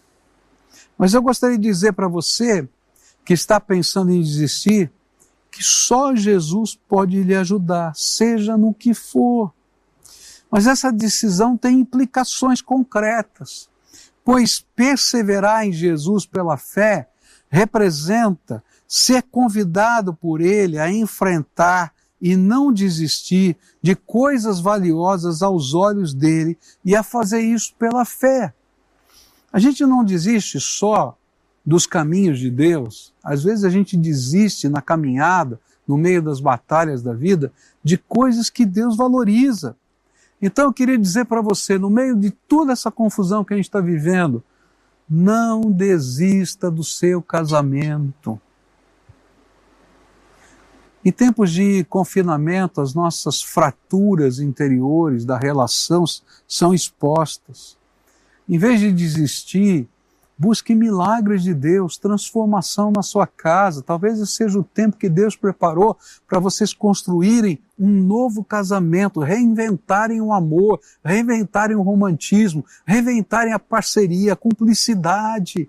Mas 0.97 1.15
eu 1.15 1.23
gostaria 1.23 1.59
de 1.59 1.69
dizer 1.69 1.93
para 1.93 2.09
você 2.09 2.69
que 3.25 3.33
está 3.33 3.61
pensando 3.61 4.11
em 4.11 4.23
desistir, 4.23 4.91
que 5.51 5.63
só 5.63 6.15
Jesus 6.15 6.79
pode 6.89 7.23
lhe 7.23 7.35
ajudar, 7.35 7.93
seja 7.95 8.57
no 8.57 8.73
que 8.73 8.95
for. 8.95 9.53
Mas 10.51 10.67
essa 10.67 10.91
decisão 10.91 11.57
tem 11.57 11.81
implicações 11.81 12.63
concretas, 12.63 13.69
pois 14.25 14.65
perseverar 14.75 15.67
em 15.67 15.73
Jesus 15.73 16.25
pela 16.27 16.57
fé 16.57 17.09
representa 17.51 18.63
ser 18.87 19.23
convidado 19.25 20.15
por 20.15 20.41
Ele 20.41 20.79
a 20.79 20.91
enfrentar 20.91 21.93
e 22.21 22.37
não 22.37 22.73
desistir 22.73 23.57
de 23.81 23.95
coisas 23.95 24.61
valiosas 24.61 25.43
aos 25.43 25.75
olhos 25.75 26.13
dele 26.13 26.59
e 26.85 26.95
a 26.95 27.03
fazer 27.03 27.41
isso 27.41 27.75
pela 27.79 28.05
fé. 28.05 28.53
A 29.53 29.59
gente 29.59 29.85
não 29.85 30.05
desiste 30.05 30.61
só 30.61 31.17
dos 31.65 31.87
caminhos 31.87 32.39
de 32.39 32.51
Deus, 32.51 33.13
às 33.23 33.43
vezes 33.43 33.65
a 33.65 33.71
gente 33.71 33.97
desiste 33.97 34.69
na 34.69 34.81
caminhada, 34.81 35.61
no 35.87 35.97
meio 35.97 36.23
das 36.23 36.41
batalhas 36.41 37.03
da 37.03 37.13
vida, 37.13 37.53
de 37.83 37.99
coisas 37.99 38.49
que 38.49 38.65
Deus 38.65 38.97
valoriza. 38.97 39.77
Então 40.41 40.67
eu 40.67 40.73
queria 40.73 40.97
dizer 40.97 41.27
para 41.27 41.43
você, 41.43 41.79
no 41.79 41.91
meio 41.91 42.17
de 42.17 42.31
toda 42.31 42.73
essa 42.73 42.91
confusão 42.91 43.45
que 43.45 43.53
a 43.53 43.57
gente 43.57 43.67
está 43.67 43.81
vivendo, 43.81 44.43
não 45.09 45.61
desista 45.61 46.71
do 46.71 46.85
seu 46.85 47.21
casamento. 47.21 48.41
Em 51.03 51.11
tempos 51.11 51.51
de 51.51 51.83
confinamento, 51.85 52.81
as 52.81 52.93
nossas 52.93 53.43
fraturas 53.43 54.39
interiores 54.39 55.25
da 55.25 55.39
relação 55.39 56.05
são 56.47 56.75
expostas. 56.75 57.79
Em 58.47 58.59
vez 58.59 58.81
de 58.81 58.93
desistir, 58.93 59.89
busque 60.37 60.75
milagres 60.75 61.43
de 61.43 61.55
Deus, 61.55 61.97
transformação 61.97 62.91
na 62.91 63.03
sua 63.03 63.27
casa. 63.27 63.83
Talvez 63.83 64.21
esse 64.21 64.33
seja 64.33 64.59
o 64.59 64.63
tempo 64.63 64.99
que 64.99 65.09
Deus 65.09 65.35
preparou 65.35 65.97
para 66.29 66.39
vocês 66.39 66.75
construírem 66.75 67.59
um 67.79 67.89
novo 67.89 68.45
casamento, 68.45 69.21
reinventarem 69.21 70.21
o 70.21 70.35
amor, 70.35 70.81
reinventarem 71.03 71.77
o 71.77 71.83
romantismo, 71.83 72.63
reinventarem 72.85 73.55
a 73.55 73.59
parceria, 73.59 74.35
a 74.35 74.37
cumplicidade. 74.37 75.67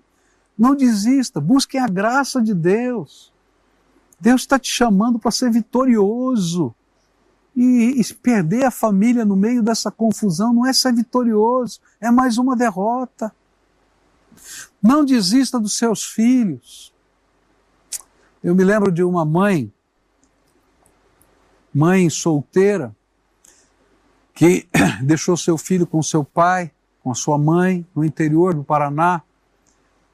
Não 0.58 0.76
desista, 0.76 1.40
busquem 1.40 1.80
a 1.80 1.88
graça 1.88 2.42
de 2.42 2.52
Deus. 2.52 3.31
Deus 4.22 4.42
está 4.42 4.56
te 4.56 4.70
chamando 4.70 5.18
para 5.18 5.32
ser 5.32 5.50
vitorioso. 5.50 6.72
E, 7.56 8.00
e, 8.00 8.14
perder 8.14 8.64
a 8.64 8.70
família 8.70 9.24
no 9.24 9.34
meio 9.34 9.64
dessa 9.64 9.90
confusão 9.90 10.54
não 10.54 10.64
é 10.64 10.72
ser 10.72 10.94
vitorioso, 10.94 11.80
é 12.00 12.08
mais 12.08 12.38
uma 12.38 12.54
derrota. 12.54 13.34
Não 14.80 15.04
desista 15.04 15.58
dos 15.58 15.76
seus 15.76 16.04
filhos. 16.04 16.94
Eu 18.44 18.54
me 18.54 18.62
lembro 18.62 18.92
de 18.92 19.02
uma 19.02 19.24
mãe, 19.24 19.72
mãe 21.74 22.08
solteira, 22.08 22.94
que 24.32 24.68
deixou 25.02 25.36
seu 25.36 25.58
filho 25.58 25.86
com 25.86 26.00
seu 26.00 26.22
pai, 26.22 26.70
com 27.02 27.12
sua 27.12 27.36
mãe, 27.36 27.84
no 27.92 28.04
interior 28.04 28.54
do 28.54 28.62
Paraná, 28.62 29.20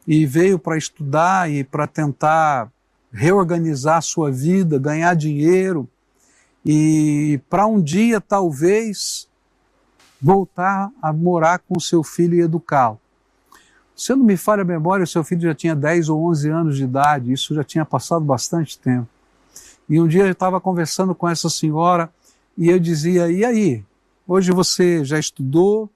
e 0.06 0.24
veio 0.24 0.58
para 0.58 0.78
estudar 0.78 1.50
e 1.50 1.62
para 1.62 1.86
tentar 1.86 2.72
reorganizar 3.12 4.02
sua 4.02 4.30
vida, 4.30 4.78
ganhar 4.78 5.14
dinheiro 5.14 5.88
e 6.64 7.40
para 7.48 7.66
um 7.66 7.80
dia 7.80 8.20
talvez 8.20 9.28
voltar 10.20 10.90
a 11.00 11.12
morar 11.12 11.60
com 11.60 11.78
seu 11.80 12.02
filho 12.02 12.34
e 12.34 12.40
educá-lo. 12.40 13.00
Se 13.96 14.12
eu 14.12 14.16
não 14.16 14.24
me 14.24 14.36
falha 14.36 14.62
a 14.62 14.64
memória, 14.64 15.06
seu 15.06 15.24
filho 15.24 15.42
já 15.42 15.54
tinha 15.54 15.74
10 15.74 16.08
ou 16.08 16.28
11 16.28 16.50
anos 16.50 16.76
de 16.76 16.84
idade, 16.84 17.32
isso 17.32 17.54
já 17.54 17.64
tinha 17.64 17.84
passado 17.84 18.24
bastante 18.24 18.78
tempo. 18.78 19.08
E 19.88 20.00
um 20.00 20.06
dia 20.06 20.24
eu 20.24 20.32
estava 20.32 20.60
conversando 20.60 21.14
com 21.14 21.28
essa 21.28 21.48
senhora 21.48 22.10
e 22.56 22.68
eu 22.68 22.78
dizia: 22.78 23.30
E 23.30 23.44
aí? 23.44 23.84
Hoje 24.26 24.52
você 24.52 25.04
já 25.04 25.18
estudou? 25.18 25.88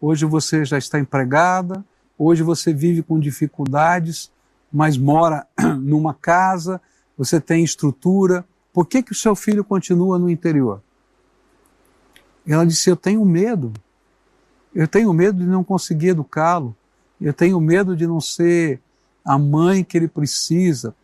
Hoje 0.00 0.26
você 0.26 0.64
já 0.64 0.76
está 0.76 0.98
empregada? 0.98 1.84
Hoje 2.18 2.42
você 2.42 2.74
vive 2.74 3.02
com 3.02 3.20
dificuldades? 3.20 4.30
Mas 4.72 4.96
mora 4.96 5.46
numa 5.80 6.14
casa, 6.14 6.80
você 7.16 7.40
tem 7.40 7.64
estrutura, 7.64 8.44
por 8.72 8.86
que, 8.86 9.02
que 9.02 9.12
o 9.12 9.14
seu 9.14 9.34
filho 9.34 9.64
continua 9.64 10.18
no 10.18 10.28
interior? 10.28 10.82
Ela 12.46 12.66
disse: 12.66 12.90
Eu 12.90 12.96
tenho 12.96 13.24
medo. 13.24 13.72
Eu 14.74 14.86
tenho 14.86 15.12
medo 15.12 15.38
de 15.38 15.46
não 15.46 15.64
conseguir 15.64 16.08
educá-lo. 16.08 16.76
Eu 17.18 17.32
tenho 17.32 17.58
medo 17.58 17.96
de 17.96 18.06
não 18.06 18.20
ser 18.20 18.80
a 19.24 19.38
mãe 19.38 19.82
que 19.82 19.96
ele 19.96 20.06
precisa. 20.06 20.94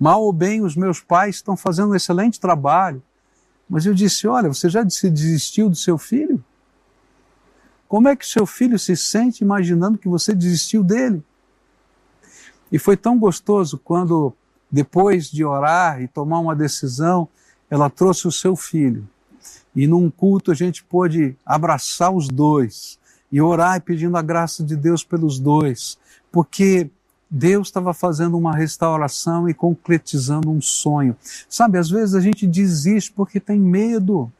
Mal 0.00 0.22
ou 0.22 0.32
bem, 0.32 0.62
os 0.62 0.74
meus 0.74 1.00
pais 1.00 1.36
estão 1.36 1.56
fazendo 1.56 1.90
um 1.90 1.94
excelente 1.94 2.40
trabalho. 2.40 3.02
Mas 3.68 3.84
eu 3.84 3.92
disse: 3.92 4.26
Olha, 4.26 4.48
você 4.48 4.68
já 4.68 4.82
desistiu 4.82 5.68
do 5.68 5.76
seu 5.76 5.98
filho? 5.98 6.42
Como 7.86 8.08
é 8.08 8.16
que 8.16 8.26
seu 8.26 8.46
filho 8.46 8.78
se 8.78 8.96
sente 8.96 9.44
imaginando 9.44 9.98
que 9.98 10.08
você 10.08 10.34
desistiu 10.34 10.82
dele? 10.82 11.22
E 12.74 12.78
foi 12.80 12.96
tão 12.96 13.16
gostoso 13.16 13.78
quando, 13.78 14.34
depois 14.68 15.30
de 15.30 15.44
orar 15.44 16.02
e 16.02 16.08
tomar 16.08 16.40
uma 16.40 16.56
decisão, 16.56 17.28
ela 17.70 17.88
trouxe 17.88 18.26
o 18.26 18.32
seu 18.32 18.56
filho. 18.56 19.08
E 19.76 19.86
num 19.86 20.10
culto 20.10 20.50
a 20.50 20.56
gente 20.56 20.82
pôde 20.82 21.36
abraçar 21.46 22.12
os 22.12 22.26
dois 22.26 22.98
e 23.30 23.40
orar 23.40 23.80
pedindo 23.80 24.16
a 24.16 24.22
graça 24.22 24.64
de 24.64 24.74
Deus 24.74 25.04
pelos 25.04 25.38
dois, 25.38 25.96
porque 26.32 26.90
Deus 27.30 27.68
estava 27.68 27.94
fazendo 27.94 28.36
uma 28.36 28.56
restauração 28.56 29.48
e 29.48 29.54
concretizando 29.54 30.50
um 30.50 30.60
sonho. 30.60 31.16
Sabe, 31.48 31.78
às 31.78 31.88
vezes 31.88 32.16
a 32.16 32.20
gente 32.20 32.44
desiste 32.44 33.12
porque 33.12 33.38
tem 33.38 33.60
medo. 33.60 34.32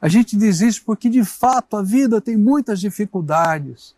A 0.00 0.08
gente 0.08 0.34
desiste 0.34 0.80
porque 0.80 1.10
de 1.10 1.26
fato 1.26 1.76
a 1.76 1.82
vida 1.82 2.22
tem 2.22 2.38
muitas 2.38 2.80
dificuldades. 2.80 3.94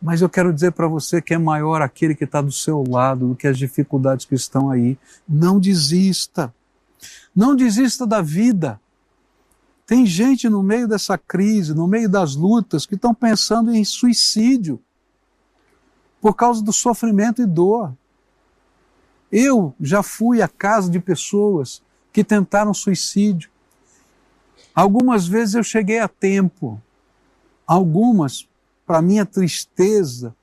Mas 0.00 0.22
eu 0.22 0.28
quero 0.28 0.52
dizer 0.52 0.72
para 0.72 0.88
você 0.88 1.20
que 1.20 1.34
é 1.34 1.38
maior 1.38 1.82
aquele 1.82 2.14
que 2.14 2.24
está 2.24 2.40
do 2.40 2.52
seu 2.52 2.82
lado 2.88 3.28
do 3.28 3.36
que 3.36 3.46
as 3.46 3.58
dificuldades 3.58 4.24
que 4.24 4.34
estão 4.34 4.70
aí. 4.70 4.98
Não 5.28 5.60
desista. 5.60 6.54
Não 7.36 7.54
desista 7.54 8.06
da 8.06 8.22
vida. 8.22 8.80
Tem 9.86 10.06
gente 10.06 10.48
no 10.48 10.62
meio 10.62 10.88
dessa 10.88 11.18
crise, 11.18 11.74
no 11.74 11.86
meio 11.86 12.08
das 12.08 12.34
lutas, 12.34 12.86
que 12.86 12.94
estão 12.94 13.12
pensando 13.12 13.74
em 13.74 13.84
suicídio 13.84 14.80
por 16.20 16.34
causa 16.34 16.62
do 16.62 16.72
sofrimento 16.72 17.42
e 17.42 17.46
dor. 17.46 17.92
Eu 19.30 19.74
já 19.80 20.02
fui 20.02 20.42
à 20.42 20.48
casa 20.48 20.90
de 20.90 20.98
pessoas 20.98 21.82
que 22.12 22.24
tentaram 22.24 22.72
suicídio. 22.72 23.50
Algumas 24.74 25.26
vezes 25.26 25.54
eu 25.54 25.62
cheguei 25.62 25.98
a 25.98 26.08
tempo, 26.08 26.80
algumas 27.66 28.48
para 28.90 29.00
minha 29.00 29.24
tristeza, 29.24 30.34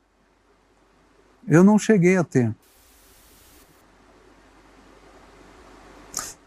eu 1.45 1.65
não 1.65 1.77
cheguei 1.77 2.15
a 2.15 2.23
tempo. 2.23 2.55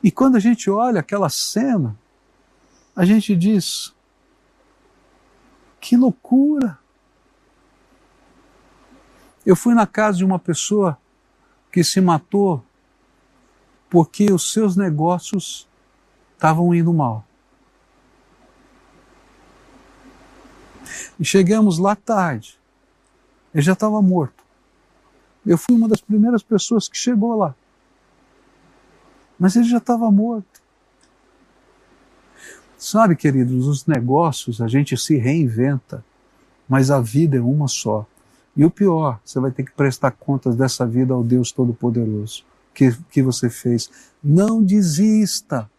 E 0.03 0.11
quando 0.11 0.37
a 0.37 0.41
gente 0.41 0.71
olha 0.71 1.01
aquela 1.01 1.29
cena, 1.29 1.95
a 2.97 3.05
gente 3.05 3.37
diz: 3.37 3.95
que 5.79 5.95
loucura! 5.95 6.79
Eu 9.45 9.55
fui 9.55 9.75
na 9.75 9.87
casa 9.87 10.17
de 10.17 10.25
uma 10.25 10.39
pessoa 10.39 10.97
que 11.71 11.85
se 11.85 12.01
matou 12.01 12.65
porque 13.91 14.33
os 14.33 14.51
seus 14.55 14.75
negócios 14.75 15.69
estavam 16.33 16.75
indo 16.75 16.95
mal. 16.95 17.27
E 21.19 21.25
chegamos 21.25 21.79
lá 21.79 21.95
tarde. 21.95 22.59
Ele 23.55 23.63
já 23.63 23.73
estava 23.73 24.01
morto. 24.01 24.45
Eu 25.45 25.59
fui 25.59 25.75
uma 25.75 25.89
das 25.89 26.01
primeiras 26.01 26.43
pessoas 26.43 26.89
que 26.89 26.97
chegou 26.97 27.37
lá. 27.37 27.55
Mas 29.39 29.57
ele 29.57 29.69
já 29.69 29.79
estava 29.79 30.11
morto. 30.11 30.61
Sabe, 32.77 33.17
queridos, 33.17 33.67
os 33.67 33.87
negócios 33.87 34.61
a 34.61 34.69
gente 34.69 34.97
se 34.97 35.17
reinventa, 35.17 36.05
mas 36.69 36.91
a 36.91 37.01
vida 37.01 37.37
é 37.37 37.41
uma 37.41 37.69
só. 37.69 38.07
E 38.57 38.65
o 38.65 38.71
pior, 38.71 39.21
você 39.25 39.39
vai 39.39 39.51
ter 39.51 39.65
que 39.65 39.73
prestar 39.73 40.13
contas 40.13 40.57
dessa 40.57 40.87
vida 40.87 41.13
ao 41.13 41.23
Deus 41.23 41.53
Todo-Poderoso 41.53 42.45
que, 42.75 42.97
que 43.11 43.23
você 43.23 43.51
fez. 43.51 43.91
Não 44.23 44.63
desista. 44.63 45.71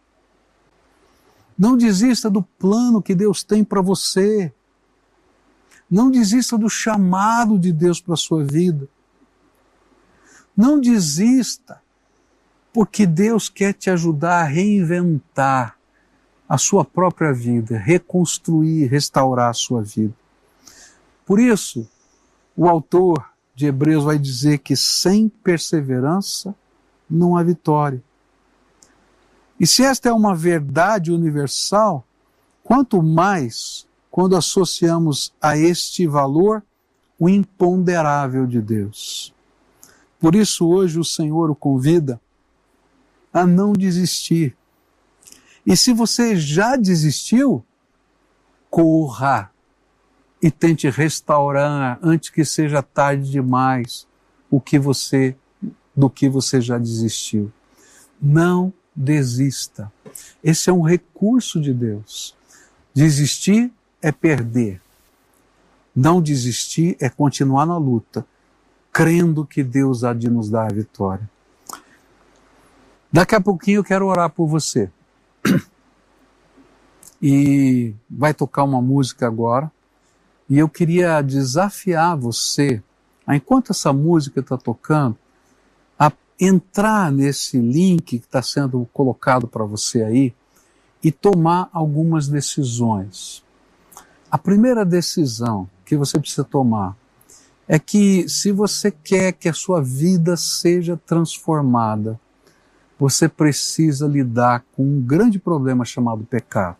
Não 1.58 1.76
desista 1.76 2.30
do 2.30 2.42
plano 2.42 3.02
que 3.02 3.14
Deus 3.14 3.42
tem 3.42 3.64
para 3.64 3.80
você. 3.80 4.52
Não 5.92 6.10
desista 6.10 6.56
do 6.56 6.70
chamado 6.70 7.58
de 7.58 7.70
Deus 7.70 8.00
para 8.00 8.14
a 8.14 8.16
sua 8.16 8.42
vida. 8.42 8.88
Não 10.56 10.80
desista, 10.80 11.82
porque 12.72 13.06
Deus 13.06 13.50
quer 13.50 13.74
te 13.74 13.90
ajudar 13.90 14.40
a 14.40 14.44
reinventar 14.44 15.76
a 16.48 16.56
sua 16.56 16.82
própria 16.82 17.30
vida, 17.30 17.76
reconstruir, 17.76 18.86
restaurar 18.86 19.50
a 19.50 19.52
sua 19.52 19.82
vida. 19.82 20.14
Por 21.26 21.38
isso, 21.38 21.86
o 22.56 22.66
autor 22.66 23.30
de 23.54 23.66
Hebreus 23.66 24.04
vai 24.04 24.18
dizer 24.18 24.60
que 24.60 24.74
sem 24.74 25.28
perseverança 25.28 26.54
não 27.08 27.36
há 27.36 27.42
vitória. 27.42 28.02
E 29.60 29.66
se 29.66 29.82
esta 29.82 30.08
é 30.08 30.12
uma 30.12 30.34
verdade 30.34 31.12
universal, 31.12 32.02
quanto 32.64 33.02
mais 33.02 33.86
quando 34.12 34.36
associamos 34.36 35.32
a 35.40 35.56
este 35.56 36.06
valor 36.06 36.62
o 37.18 37.30
imponderável 37.30 38.46
de 38.46 38.60
Deus. 38.60 39.34
Por 40.20 40.34
isso, 40.34 40.68
hoje 40.68 40.98
o 40.98 41.04
Senhor 41.04 41.50
o 41.50 41.54
convida 41.54 42.20
a 43.32 43.46
não 43.46 43.72
desistir. 43.72 44.54
E 45.64 45.74
se 45.74 45.94
você 45.94 46.36
já 46.36 46.76
desistiu, 46.76 47.64
corra 48.70 49.50
e 50.42 50.50
tente 50.50 50.90
restaurar 50.90 51.98
antes 52.02 52.28
que 52.28 52.44
seja 52.44 52.82
tarde 52.82 53.30
demais. 53.30 54.06
o 54.50 54.60
que 54.60 54.78
você 54.78 55.34
do 55.96 56.10
que 56.10 56.28
você 56.28 56.60
já 56.60 56.76
desistiu. 56.76 57.50
Não 58.20 58.70
desista. 58.94 59.90
Esse 60.44 60.68
é 60.68 60.72
um 60.72 60.82
recurso 60.82 61.58
de 61.58 61.72
Deus. 61.72 62.36
Desistir 62.92 63.72
é 64.02 64.10
perder. 64.10 64.80
Não 65.94 66.20
desistir 66.20 66.96
é 67.00 67.08
continuar 67.08 67.64
na 67.64 67.76
luta, 67.76 68.26
crendo 68.92 69.46
que 69.46 69.62
Deus 69.62 70.04
há 70.04 70.12
de 70.12 70.28
nos 70.28 70.50
dar 70.50 70.70
a 70.70 70.74
vitória. 70.74 71.30
Daqui 73.12 73.34
a 73.34 73.40
pouquinho 73.40 73.80
eu 73.80 73.84
quero 73.84 74.06
orar 74.06 74.30
por 74.30 74.46
você. 74.46 74.90
E 77.24 77.94
vai 78.10 78.34
tocar 78.34 78.64
uma 78.64 78.82
música 78.82 79.28
agora. 79.28 79.70
E 80.50 80.58
eu 80.58 80.68
queria 80.68 81.22
desafiar 81.22 82.16
você, 82.16 82.82
enquanto 83.28 83.70
essa 83.70 83.92
música 83.92 84.40
está 84.40 84.58
tocando, 84.58 85.16
a 85.96 86.10
entrar 86.40 87.12
nesse 87.12 87.60
link 87.60 88.02
que 88.02 88.16
está 88.16 88.42
sendo 88.42 88.84
colocado 88.92 89.46
para 89.46 89.64
você 89.64 90.02
aí 90.02 90.34
e 91.00 91.12
tomar 91.12 91.70
algumas 91.72 92.26
decisões. 92.26 93.44
A 94.32 94.38
primeira 94.38 94.82
decisão 94.82 95.68
que 95.84 95.94
você 95.94 96.18
precisa 96.18 96.42
tomar 96.42 96.96
é 97.68 97.78
que 97.78 98.26
se 98.26 98.50
você 98.50 98.90
quer 98.90 99.32
que 99.32 99.46
a 99.46 99.52
sua 99.52 99.82
vida 99.82 100.38
seja 100.38 100.98
transformada, 101.04 102.18
você 102.98 103.28
precisa 103.28 104.06
lidar 104.06 104.64
com 104.72 104.84
um 104.84 105.02
grande 105.02 105.38
problema 105.38 105.84
chamado 105.84 106.24
pecado. 106.24 106.78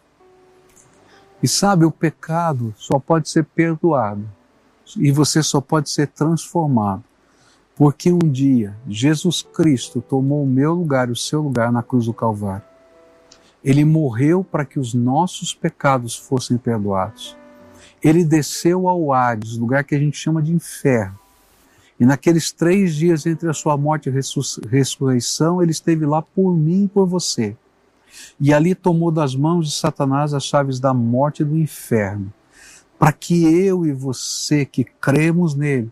E 1.43 1.47
sabe, 1.47 1.85
o 1.85 1.91
pecado 1.91 2.73
só 2.75 2.99
pode 2.99 3.29
ser 3.29 3.45
perdoado 3.45 4.27
e 4.97 5.13
você 5.13 5.43
só 5.43 5.61
pode 5.61 5.91
ser 5.91 6.07
transformado. 6.07 7.05
Porque 7.77 8.11
um 8.11 8.31
dia 8.31 8.75
Jesus 8.89 9.43
Cristo 9.43 10.01
tomou 10.01 10.43
o 10.43 10.47
meu 10.47 10.73
lugar 10.73 11.11
e 11.11 11.13
o 11.13 11.17
seu 11.17 11.43
lugar 11.43 11.71
na 11.71 11.83
cruz 11.83 12.07
do 12.07 12.15
Calvário. 12.15 12.65
Ele 13.63 13.85
morreu 13.85 14.43
para 14.43 14.65
que 14.65 14.81
os 14.81 14.95
nossos 14.95 15.53
pecados 15.53 16.17
fossem 16.17 16.57
perdoados. 16.57 17.42
Ele 18.03 18.25
desceu 18.25 18.89
ao 18.89 19.13
Hades, 19.13 19.57
lugar 19.57 19.85
que 19.85 19.95
a 19.95 19.99
gente 19.99 20.17
chama 20.17 20.43
de 20.43 20.53
inferno. 20.53 21.19
E 22.01 22.05
naqueles 22.05 22.51
três 22.51 22.95
dias 22.95 23.27
entre 23.27 23.49
a 23.49 23.55
sua 23.55 23.77
morte 23.77 24.09
e 24.09 24.67
ressurreição, 24.69 25.63
ele 25.63 25.71
esteve 25.71 26.05
lá 26.05 26.21
por 26.21 26.57
mim 26.57 26.85
e 26.85 26.89
por 26.89 27.07
você 27.07 27.57
e 28.39 28.53
ali 28.53 28.75
tomou 28.75 29.11
das 29.11 29.35
mãos 29.35 29.69
de 29.69 29.75
Satanás 29.75 30.35
as 30.35 30.45
chaves 30.45 30.79
da 30.79 30.93
morte 30.93 31.43
e 31.43 31.45
do 31.45 31.57
inferno, 31.57 32.33
para 32.99 33.13
que 33.13 33.45
eu 33.45 33.87
e 33.87 33.93
você 33.93 34.65
que 34.65 34.85
cremos 34.85 35.55
nele 35.55 35.91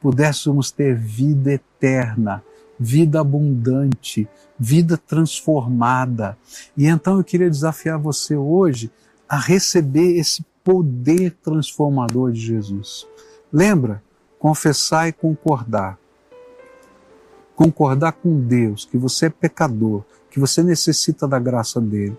pudéssemos 0.00 0.70
ter 0.70 0.96
vida 0.96 1.52
eterna, 1.52 2.42
vida 2.78 3.20
abundante, 3.20 4.28
vida 4.58 4.96
transformada. 4.96 6.38
E 6.76 6.86
então 6.86 7.18
eu 7.18 7.24
queria 7.24 7.50
desafiar 7.50 7.98
você 7.98 8.36
hoje 8.36 8.90
a 9.28 9.38
receber 9.38 10.16
esse 10.16 10.44
poder 10.66 11.30
transformador 11.44 12.32
de 12.32 12.40
Jesus. 12.40 13.06
Lembra? 13.52 14.02
Confessar 14.36 15.06
e 15.06 15.12
concordar. 15.12 15.96
Concordar 17.54 18.10
com 18.14 18.40
Deus 18.40 18.84
que 18.84 18.98
você 18.98 19.26
é 19.26 19.30
pecador, 19.30 20.02
que 20.28 20.40
você 20.40 20.64
necessita 20.64 21.28
da 21.28 21.38
graça 21.38 21.80
dele, 21.80 22.18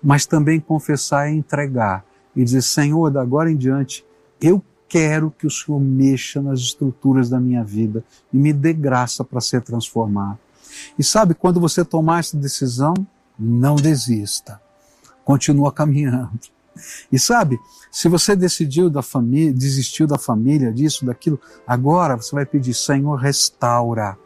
mas 0.00 0.26
também 0.26 0.60
confessar 0.60 1.28
e 1.28 1.34
entregar 1.34 2.04
e 2.36 2.44
dizer: 2.44 2.62
Senhor, 2.62 3.10
da 3.10 3.20
agora 3.20 3.50
em 3.50 3.56
diante, 3.56 4.06
eu 4.40 4.62
quero 4.88 5.32
que 5.36 5.48
o 5.48 5.50
Senhor 5.50 5.80
mexa 5.80 6.40
nas 6.40 6.60
estruturas 6.60 7.28
da 7.28 7.40
minha 7.40 7.64
vida 7.64 8.04
e 8.32 8.36
me 8.36 8.52
dê 8.52 8.72
graça 8.72 9.24
para 9.24 9.40
ser 9.40 9.60
transformado. 9.60 10.38
E 10.96 11.02
sabe, 11.02 11.34
quando 11.34 11.58
você 11.58 11.84
tomar 11.84 12.20
essa 12.20 12.36
decisão, 12.36 12.94
não 13.36 13.74
desista. 13.74 14.60
Continua 15.24 15.72
caminhando. 15.72 16.38
E 17.10 17.18
sabe, 17.18 17.58
se 17.90 18.08
você 18.08 18.36
decidiu 18.36 18.88
da 18.88 19.02
família, 19.02 19.52
desistiu 19.52 20.06
da 20.06 20.18
família, 20.18 20.72
disso, 20.72 21.04
daquilo, 21.04 21.40
agora 21.66 22.16
você 22.16 22.34
vai 22.34 22.46
pedir, 22.46 22.74
Senhor, 22.74 23.16
restaura 23.16 24.16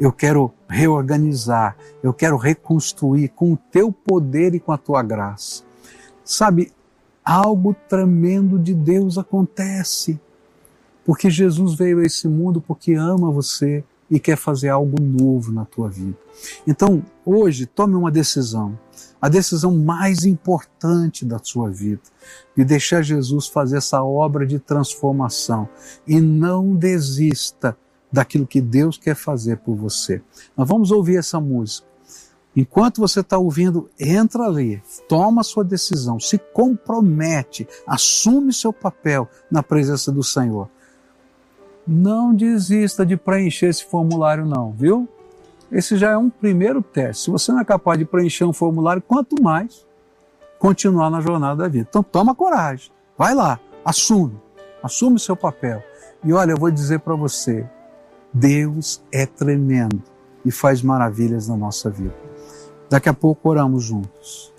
eu 0.00 0.10
quero 0.10 0.50
reorganizar, 0.66 1.76
eu 2.02 2.14
quero 2.14 2.38
reconstruir 2.38 3.28
com 3.28 3.52
o 3.52 3.58
teu 3.70 3.92
poder 3.92 4.54
e 4.54 4.60
com 4.60 4.72
a 4.72 4.78
tua 4.78 5.02
graça. 5.02 5.62
Sabe, 6.24 6.72
algo 7.22 7.76
tremendo 7.86 8.58
de 8.58 8.72
Deus 8.74 9.18
acontece. 9.18 10.18
Porque 11.04 11.28
Jesus 11.28 11.74
veio 11.74 11.98
a 11.98 12.02
esse 12.02 12.26
mundo 12.26 12.62
porque 12.62 12.94
ama 12.94 13.30
você 13.30 13.84
e 14.10 14.18
quer 14.18 14.36
fazer 14.36 14.70
algo 14.70 15.00
novo 15.02 15.52
na 15.52 15.66
tua 15.66 15.90
vida. 15.90 16.16
Então, 16.66 17.04
hoje, 17.24 17.66
tome 17.66 17.94
uma 17.94 18.10
decisão, 18.10 18.78
a 19.20 19.28
decisão 19.28 19.76
mais 19.76 20.24
importante 20.24 21.24
da 21.24 21.38
sua 21.38 21.70
vida, 21.70 22.02
de 22.56 22.64
deixar 22.64 23.02
Jesus 23.02 23.46
fazer 23.46 23.76
essa 23.76 24.02
obra 24.02 24.46
de 24.46 24.58
transformação 24.58 25.68
e 26.06 26.20
não 26.20 26.74
desista 26.74 27.76
daquilo 28.10 28.46
que 28.46 28.60
Deus 28.60 28.98
quer 28.98 29.14
fazer 29.14 29.58
por 29.58 29.76
você. 29.76 30.22
Nós 30.56 30.68
vamos 30.68 30.90
ouvir 30.90 31.18
essa 31.18 31.40
música. 31.40 31.88
Enquanto 32.56 33.00
você 33.00 33.20
está 33.20 33.38
ouvindo, 33.38 33.88
entra 33.98 34.44
ali, 34.44 34.82
toma 35.08 35.44
sua 35.44 35.62
decisão, 35.62 36.18
se 36.18 36.36
compromete, 36.36 37.68
assume 37.86 38.52
seu 38.52 38.72
papel 38.72 39.28
na 39.50 39.62
presença 39.62 40.10
do 40.10 40.24
Senhor. 40.24 40.68
Não 41.86 42.34
desista 42.34 43.06
de 43.06 43.16
preencher 43.16 43.66
esse 43.66 43.84
formulário, 43.84 44.44
não, 44.44 44.72
viu? 44.72 45.08
Esse 45.70 45.96
já 45.96 46.10
é 46.10 46.16
um 46.16 46.28
primeiro 46.28 46.82
teste. 46.82 47.24
Se 47.24 47.30
você 47.30 47.52
não 47.52 47.60
é 47.60 47.64
capaz 47.64 47.98
de 47.98 48.04
preencher 48.04 48.44
um 48.44 48.52
formulário, 48.52 49.02
quanto 49.02 49.40
mais 49.42 49.86
continuar 50.58 51.08
na 51.10 51.20
jornada 51.20 51.62
da 51.62 51.68
vida. 51.68 51.86
Então 51.88 52.02
toma 52.02 52.34
coragem, 52.34 52.92
vai 53.16 53.34
lá, 53.34 53.58
assume, 53.84 54.38
assume 54.82 55.16
o 55.16 55.20
seu 55.20 55.34
papel. 55.34 55.82
E 56.22 56.32
olha, 56.32 56.52
eu 56.52 56.56
vou 56.58 56.70
dizer 56.70 57.00
para 57.00 57.14
você, 57.14 57.66
Deus 58.32 59.02
é 59.10 59.24
tremendo 59.24 60.02
e 60.44 60.50
faz 60.50 60.82
maravilhas 60.82 61.48
na 61.48 61.56
nossa 61.56 61.88
vida. 61.88 62.14
Daqui 62.90 63.08
a 63.08 63.14
pouco 63.14 63.48
oramos 63.48 63.84
juntos. 63.84 64.52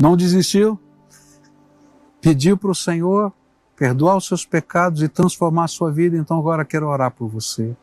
Não 0.00 0.16
desistiu? 0.16 0.80
Pediu 2.22 2.56
para 2.56 2.70
o 2.70 2.74
Senhor 2.74 3.30
perdoar 3.76 4.16
os 4.16 4.26
seus 4.26 4.46
pecados 4.46 5.02
e 5.02 5.08
transformar 5.08 5.64
a 5.64 5.68
sua 5.68 5.92
vida, 5.92 6.16
então 6.16 6.38
agora 6.38 6.64
quero 6.64 6.88
orar 6.88 7.10
por 7.10 7.28
você. 7.28 7.76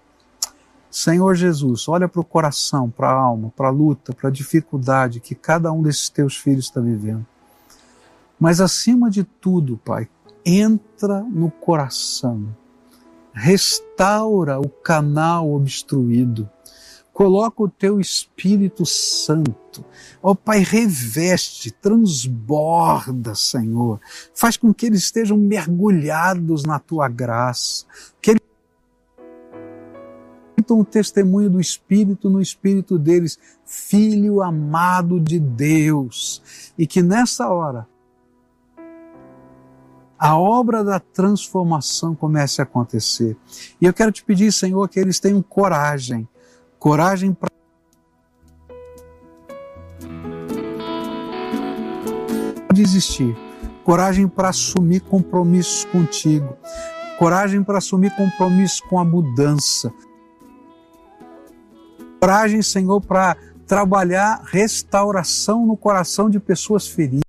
Senhor 0.90 1.36
Jesus, 1.36 1.88
olha 1.88 2.08
para 2.08 2.22
o 2.22 2.26
coração, 2.26 2.90
para 2.90 3.10
a 3.10 3.14
alma, 3.14 3.54
para 3.56 3.68
a 3.68 3.72
luta, 3.72 4.14
para 4.14 4.30
a 4.30 4.32
dificuldade 4.32 5.20
que 5.20 5.36
cada 5.36 5.72
um 5.72 5.84
desses 5.84 6.10
teus 6.10 6.36
filhos 6.38 6.66
está 6.66 6.82
vivendo. 6.82 7.26
Mas 8.40 8.62
acima 8.62 9.12
de 9.12 9.24
tudo, 9.24 9.80
Pai, 9.86 10.08
entra 10.44 11.22
no 11.22 11.52
coração, 11.52 12.48
restaura 13.32 14.60
o 14.60 14.70
canal 14.70 15.52
obstruído, 15.52 16.50
coloca 17.18 17.64
o 17.64 17.68
teu 17.68 18.00
Espírito 18.00 18.86
Santo. 18.86 19.84
Ó 20.22 20.34
oh, 20.34 20.36
Pai, 20.36 20.60
reveste, 20.60 21.72
transborda, 21.72 23.34
Senhor. 23.34 24.00
Faz 24.36 24.56
com 24.56 24.72
que 24.72 24.86
eles 24.86 25.06
estejam 25.06 25.36
mergulhados 25.36 26.62
na 26.62 26.78
tua 26.78 27.10
graça, 27.10 27.88
que 28.22 28.30
eles 28.30 28.42
sintam 30.60 30.80
o 30.80 30.86
testemunho 30.86 31.50
do 31.50 31.60
Espírito 31.60 32.30
no 32.30 32.40
Espírito 32.40 33.00
deles, 33.00 33.40
Filho 33.66 34.44
amado 34.44 35.20
de 35.20 35.40
Deus, 35.40 36.70
e 36.78 36.86
que 36.86 37.02
nessa 37.02 37.50
hora 37.50 37.88
a 40.20 40.38
obra 40.38 40.84
da 40.84 41.00
transformação 41.00 42.14
comece 42.14 42.62
a 42.62 42.64
acontecer. 42.64 43.36
E 43.82 43.86
eu 43.88 43.94
quero 43.94 44.12
te 44.12 44.24
pedir, 44.24 44.54
Senhor, 44.54 44.88
que 44.88 45.00
eles 45.00 45.20
tenham 45.20 45.42
coragem 45.42 46.30
coragem 46.80 47.34
para 47.34 47.50
desistir, 52.74 53.36
coragem 53.84 54.28
para 54.28 54.50
assumir 54.50 55.02
compromissos 55.02 55.86
contigo, 55.86 56.56
coragem 57.18 57.64
para 57.64 57.80
assumir 57.80 58.16
compromissos 58.16 58.82
com 58.82 59.00
a 59.00 59.06
mudança, 59.06 59.92
coragem, 62.20 62.62
Senhor, 62.62 63.02
para 63.02 63.36
trabalhar 63.66 64.42
restauração 64.46 65.66
no 65.66 65.76
coração 65.76 66.30
de 66.30 66.40
pessoas 66.40 66.88
feridas. 66.88 67.24